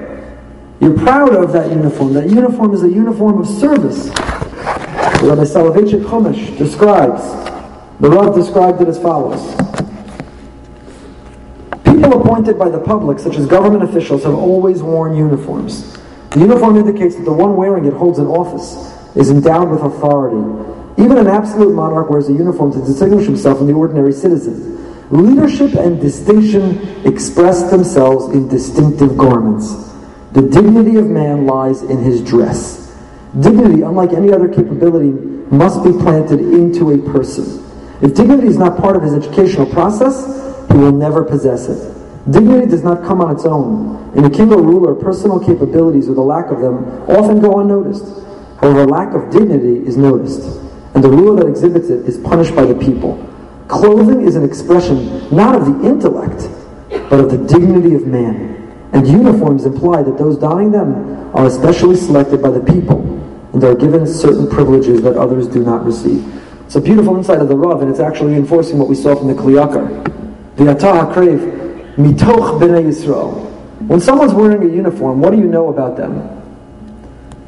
[0.79, 2.13] You're proud of that uniform.
[2.13, 4.07] That uniform is a uniform of service.
[5.21, 7.21] Rabbi Soloveitchik Chumash describes,
[7.99, 9.41] the Rav described it as follows.
[11.99, 15.97] People appointed by the public, such as government officials, have always worn uniforms.
[16.29, 20.37] The uniform indicates that the one wearing it holds an office, is endowed with authority.
[20.97, 24.77] Even an absolute monarch wears a uniform to distinguish himself from the ordinary citizen.
[25.11, 29.91] Leadership and distinction express themselves in distinctive garments.
[30.31, 32.95] The dignity of man lies in his dress.
[33.41, 35.11] Dignity, unlike any other capability,
[35.51, 37.65] must be planted into a person.
[38.01, 40.39] If dignity is not part of his educational process,
[40.71, 41.95] he will never possess it.
[42.31, 44.13] Dignity does not come on its own.
[44.15, 48.05] In a king or ruler, personal capabilities or the lack of them often go unnoticed.
[48.59, 50.59] However, lack of dignity is noticed,
[50.93, 53.25] and the ruler that exhibits it is punished by the people.
[53.67, 56.49] Clothing is an expression not of the intellect,
[57.09, 58.57] but of the dignity of man.
[58.91, 62.99] And uniforms imply that those donning them are especially selected by the people,
[63.53, 66.25] and are given certain privileges that others do not receive.
[66.65, 69.27] It's a beautiful insight of the Rav, and it's actually enforcing what we saw from
[69.27, 70.18] the Kli Yakar.
[70.59, 73.49] The Atah Krev, mitoch b'nei Yisrael.
[73.87, 76.19] When someone's wearing a uniform, what do you know about them?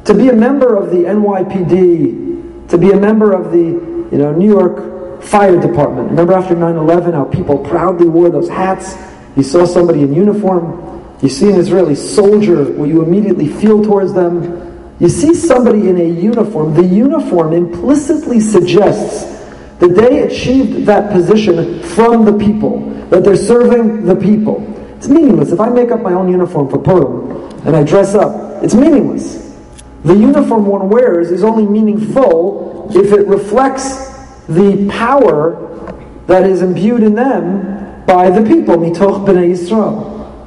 [0.06, 4.32] To be a member of the NYPD, to be a member of the you know,
[4.32, 6.08] New York Fire Department.
[6.08, 8.96] Remember after 9-11 how people proudly wore those hats?
[9.36, 11.14] You saw somebody in uniform.
[11.20, 14.96] You see an Israeli soldier where you immediately feel towards them.
[15.00, 19.41] You see somebody in a uniform, the uniform implicitly suggests
[19.82, 24.62] that they achieved that position from the people, that they're serving the people.
[24.96, 25.50] It's meaningless.
[25.50, 29.58] If I make up my own uniform for Purim and I dress up, it's meaningless.
[30.04, 34.06] The uniform one wears is only meaningful if it reflects
[34.46, 35.96] the power
[36.28, 40.46] that is imbued in them by the people, mitoch b'nei Yisrael.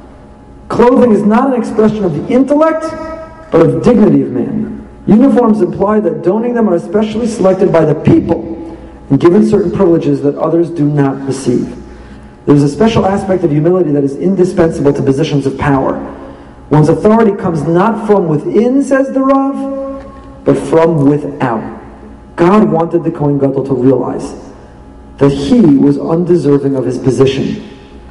[0.70, 2.86] Clothing is not an expression of the intellect,
[3.52, 4.88] but of dignity of man.
[5.06, 8.55] Uniforms imply that donning them are especially selected by the people
[9.10, 11.82] and given certain privileges that others do not receive.
[12.46, 15.94] There's a special aspect of humility that is indispensable to positions of power.
[16.70, 21.76] One's authority comes not from within, says the Rav, but from without.
[22.36, 24.34] God wanted the Kohen Gadol to realize
[25.18, 27.62] that he was undeserving of his position.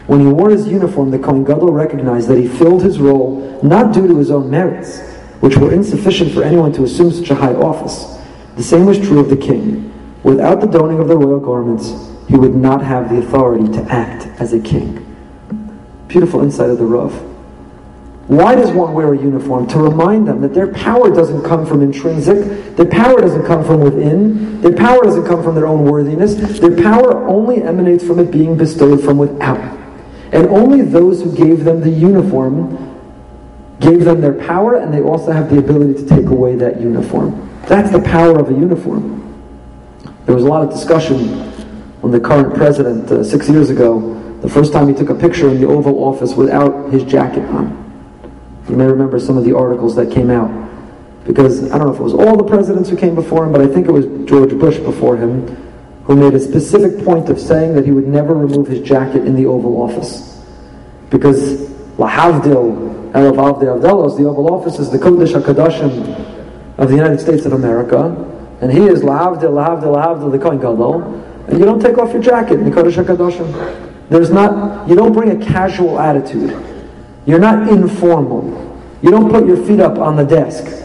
[0.07, 3.93] When he wore his uniform, the Kohen Gadol recognized that he filled his role not
[3.93, 5.01] due to his own merits,
[5.39, 8.19] which were insufficient for anyone to assume such a high office.
[8.55, 9.84] The same was true of the king.
[10.25, 11.93] Without the donning of the royal garments,
[12.27, 15.05] he would not have the authority to act as a king.
[16.07, 17.13] Beautiful insight of the Rav.
[18.27, 19.67] Why does one wear a uniform?
[19.67, 23.81] To remind them that their power doesn't come from intrinsic, their power doesn't come from
[23.81, 28.31] within, their power doesn't come from their own worthiness, their power only emanates from it
[28.31, 29.59] being bestowed from without.
[30.31, 32.99] And only those who gave them the uniform
[33.79, 37.47] gave them their power, and they also have the ability to take away that uniform.
[37.67, 39.21] That's the power of a uniform.
[40.25, 41.51] There was a lot of discussion
[42.01, 45.49] when the current president, uh, six years ago, the first time he took a picture
[45.49, 47.83] in the Oval Office without his jacket on.
[48.69, 50.51] You may remember some of the articles that came out.
[51.25, 53.61] Because I don't know if it was all the presidents who came before him, but
[53.61, 55.47] I think it was George Bush before him
[56.05, 59.35] who made a specific point of saying that he would never remove his jacket in
[59.35, 60.43] the Oval Office.
[61.09, 61.67] Because
[61.97, 67.53] Lahavdil, Elav Avdelos, the Oval Office is the Kodesh HaKadoshim of the United States of
[67.53, 71.01] America, and he is Lahavdil, Lahavdil, Lahavdil, the Kohen Gadol,
[71.47, 74.09] and you don't take off your jacket in the Kodesh.
[74.09, 76.51] There's not, you don't bring a casual attitude.
[77.25, 78.63] You're not informal.
[79.01, 80.83] You don't put your feet up on the desk.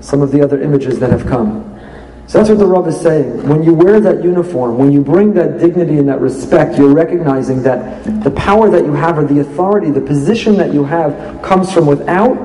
[0.00, 1.66] Some of the other images that have come.
[2.26, 3.48] So that's what the Rav is saying.
[3.48, 7.62] When you wear that uniform, when you bring that dignity and that respect, you're recognizing
[7.64, 11.72] that the power that you have or the authority, the position that you have comes
[11.72, 12.36] from without,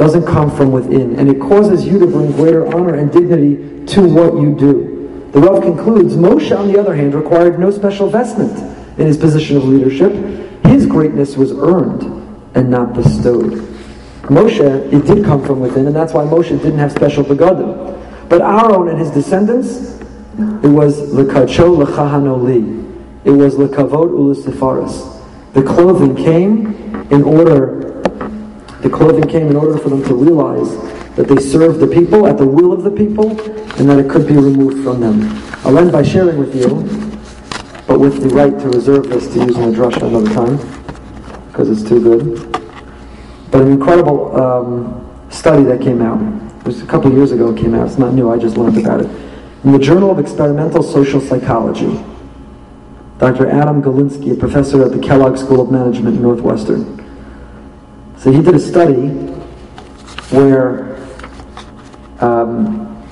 [0.00, 1.20] doesn't come from within.
[1.20, 5.28] And it causes you to bring greater honor and dignity to what you do.
[5.32, 8.58] The Rav concludes, Moshe, on the other hand, required no special vestment
[8.98, 10.12] in his position of leadership.
[10.64, 12.02] His greatness was earned
[12.54, 13.52] and not bestowed.
[14.22, 18.28] Moshe, it did come from within, and that's why Moshe didn't have special begadim.
[18.30, 20.00] But Aaron and his descendants,
[20.64, 23.26] it was lekacho lechahanoli.
[23.26, 25.52] It was lekavod ulisifaris.
[25.52, 27.79] The clothing came in order.
[28.82, 30.76] The clothing came in order for them to realize
[31.16, 33.30] that they served the people at the will of the people,
[33.78, 35.20] and that it could be removed from them.
[35.64, 36.68] I'll end by sharing with you,
[37.86, 40.56] but with the right to reserve this to use in the drush another time,
[41.48, 42.52] because it's too good.
[43.50, 46.20] But an incredible um, study that came out.
[46.60, 47.86] It was a couple years ago it came out.
[47.86, 48.30] It's not new.
[48.30, 49.10] I just learned about it.
[49.64, 52.02] In the Journal of Experimental Social Psychology,
[53.18, 53.46] Dr.
[53.50, 56.99] Adam Galinsky, a professor at the Kellogg School of Management Northwestern.
[58.20, 59.08] So he did a study
[60.28, 60.94] where
[62.20, 63.02] um,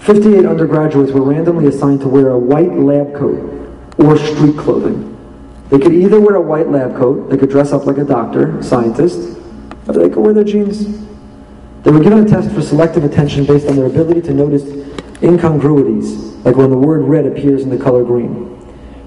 [0.00, 5.16] 58 undergraduates were randomly assigned to wear a white lab coat or street clothing.
[5.70, 8.62] They could either wear a white lab coat, they could dress up like a doctor,
[8.62, 9.38] scientist,
[9.86, 11.08] or they could wear their jeans.
[11.84, 14.64] They were given a test for selective attention based on their ability to notice
[15.22, 18.44] incongruities, like when the word red appears in the color green.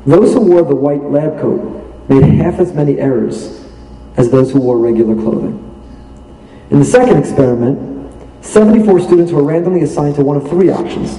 [0.07, 3.60] Those who wore the white lab coat made half as many errors
[4.17, 5.67] as those who wore regular clothing.
[6.69, 11.17] In the second experiment, 74 students were randomly assigned to one of three options.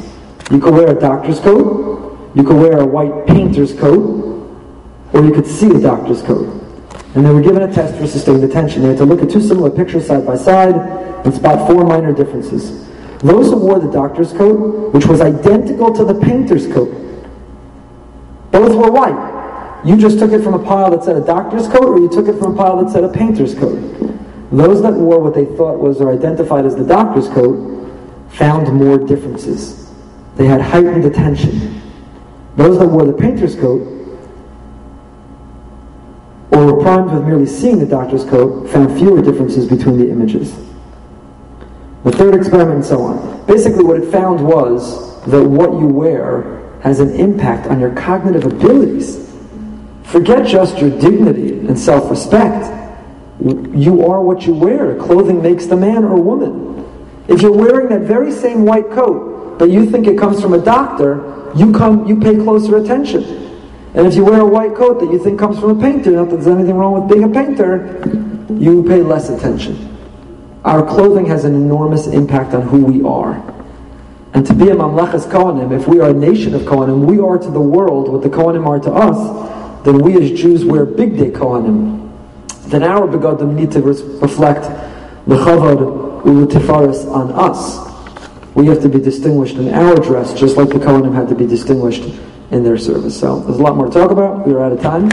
[0.51, 4.51] You could wear a doctor's coat, you could wear a white painter's coat,
[5.13, 6.59] or you could see a doctor's coat.
[7.15, 8.83] And they were given a test for sustained attention.
[8.83, 12.13] They had to look at two similar pictures side by side and spot four minor
[12.13, 12.89] differences.
[13.19, 16.91] Those who wore the doctor's coat, which was identical to the painter's coat,
[18.51, 19.32] both were white.
[19.85, 22.29] You just took it from a pile that said a doctor's coat, or you took
[22.29, 23.81] it from a pile that said a painter's coat.
[24.53, 27.91] Those that wore what they thought was or identified as the doctor's coat
[28.31, 29.91] found more differences.
[30.37, 31.81] They had heightened attention.
[32.57, 33.81] Those that wore the painter's coat
[36.53, 40.55] or were primed with merely seeing the doctor's coat found fewer differences between the images.
[42.05, 43.47] The third experiment and so on.
[43.47, 48.45] Basically what it found was that what you wear has an impact on your cognitive
[48.45, 49.32] abilities.
[50.05, 52.81] Forget just your dignity and self-respect
[53.43, 54.95] you are what you wear.
[54.97, 56.85] Clothing makes the man or woman.
[57.29, 60.63] If you're wearing that very same white coat, but you think it comes from a
[60.63, 63.25] doctor, you come, you pay closer attention.
[63.95, 66.31] And if you wear a white coat that you think comes from a painter, not
[66.31, 68.03] that there's anything wrong with being a painter,
[68.55, 69.89] you pay less attention.
[70.65, 73.35] Our clothing has an enormous impact on who we are.
[74.35, 77.39] And to be a Mamlechas Kohanim, if we are a nation of Kohanim, we are
[77.39, 81.33] to the world what the Kohanim are to us, then we as Jews wear bigdei
[81.33, 82.03] Kohanim
[82.73, 84.63] then our begadim need to reflect
[85.27, 87.89] the chavod ulutifaris on us.
[88.55, 91.47] We have to be distinguished in our dress, just like the Kohanim had to be
[91.47, 92.05] distinguished
[92.51, 93.19] in their service.
[93.19, 94.47] So there's a lot more to talk about.
[94.47, 95.09] We are out of time.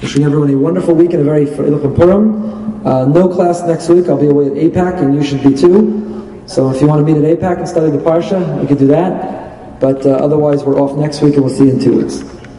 [0.00, 2.86] Wishing everyone a wonderful week and a very Freilich Purim.
[2.86, 4.08] Uh, no class next week.
[4.08, 6.42] I'll be away at AIPAC, and you should be too.
[6.46, 8.88] So if you want to meet at AIPAC and study the Parsha, we can do
[8.88, 9.78] that.
[9.78, 12.41] But uh, otherwise, we're off next week, and we'll see you in two weeks.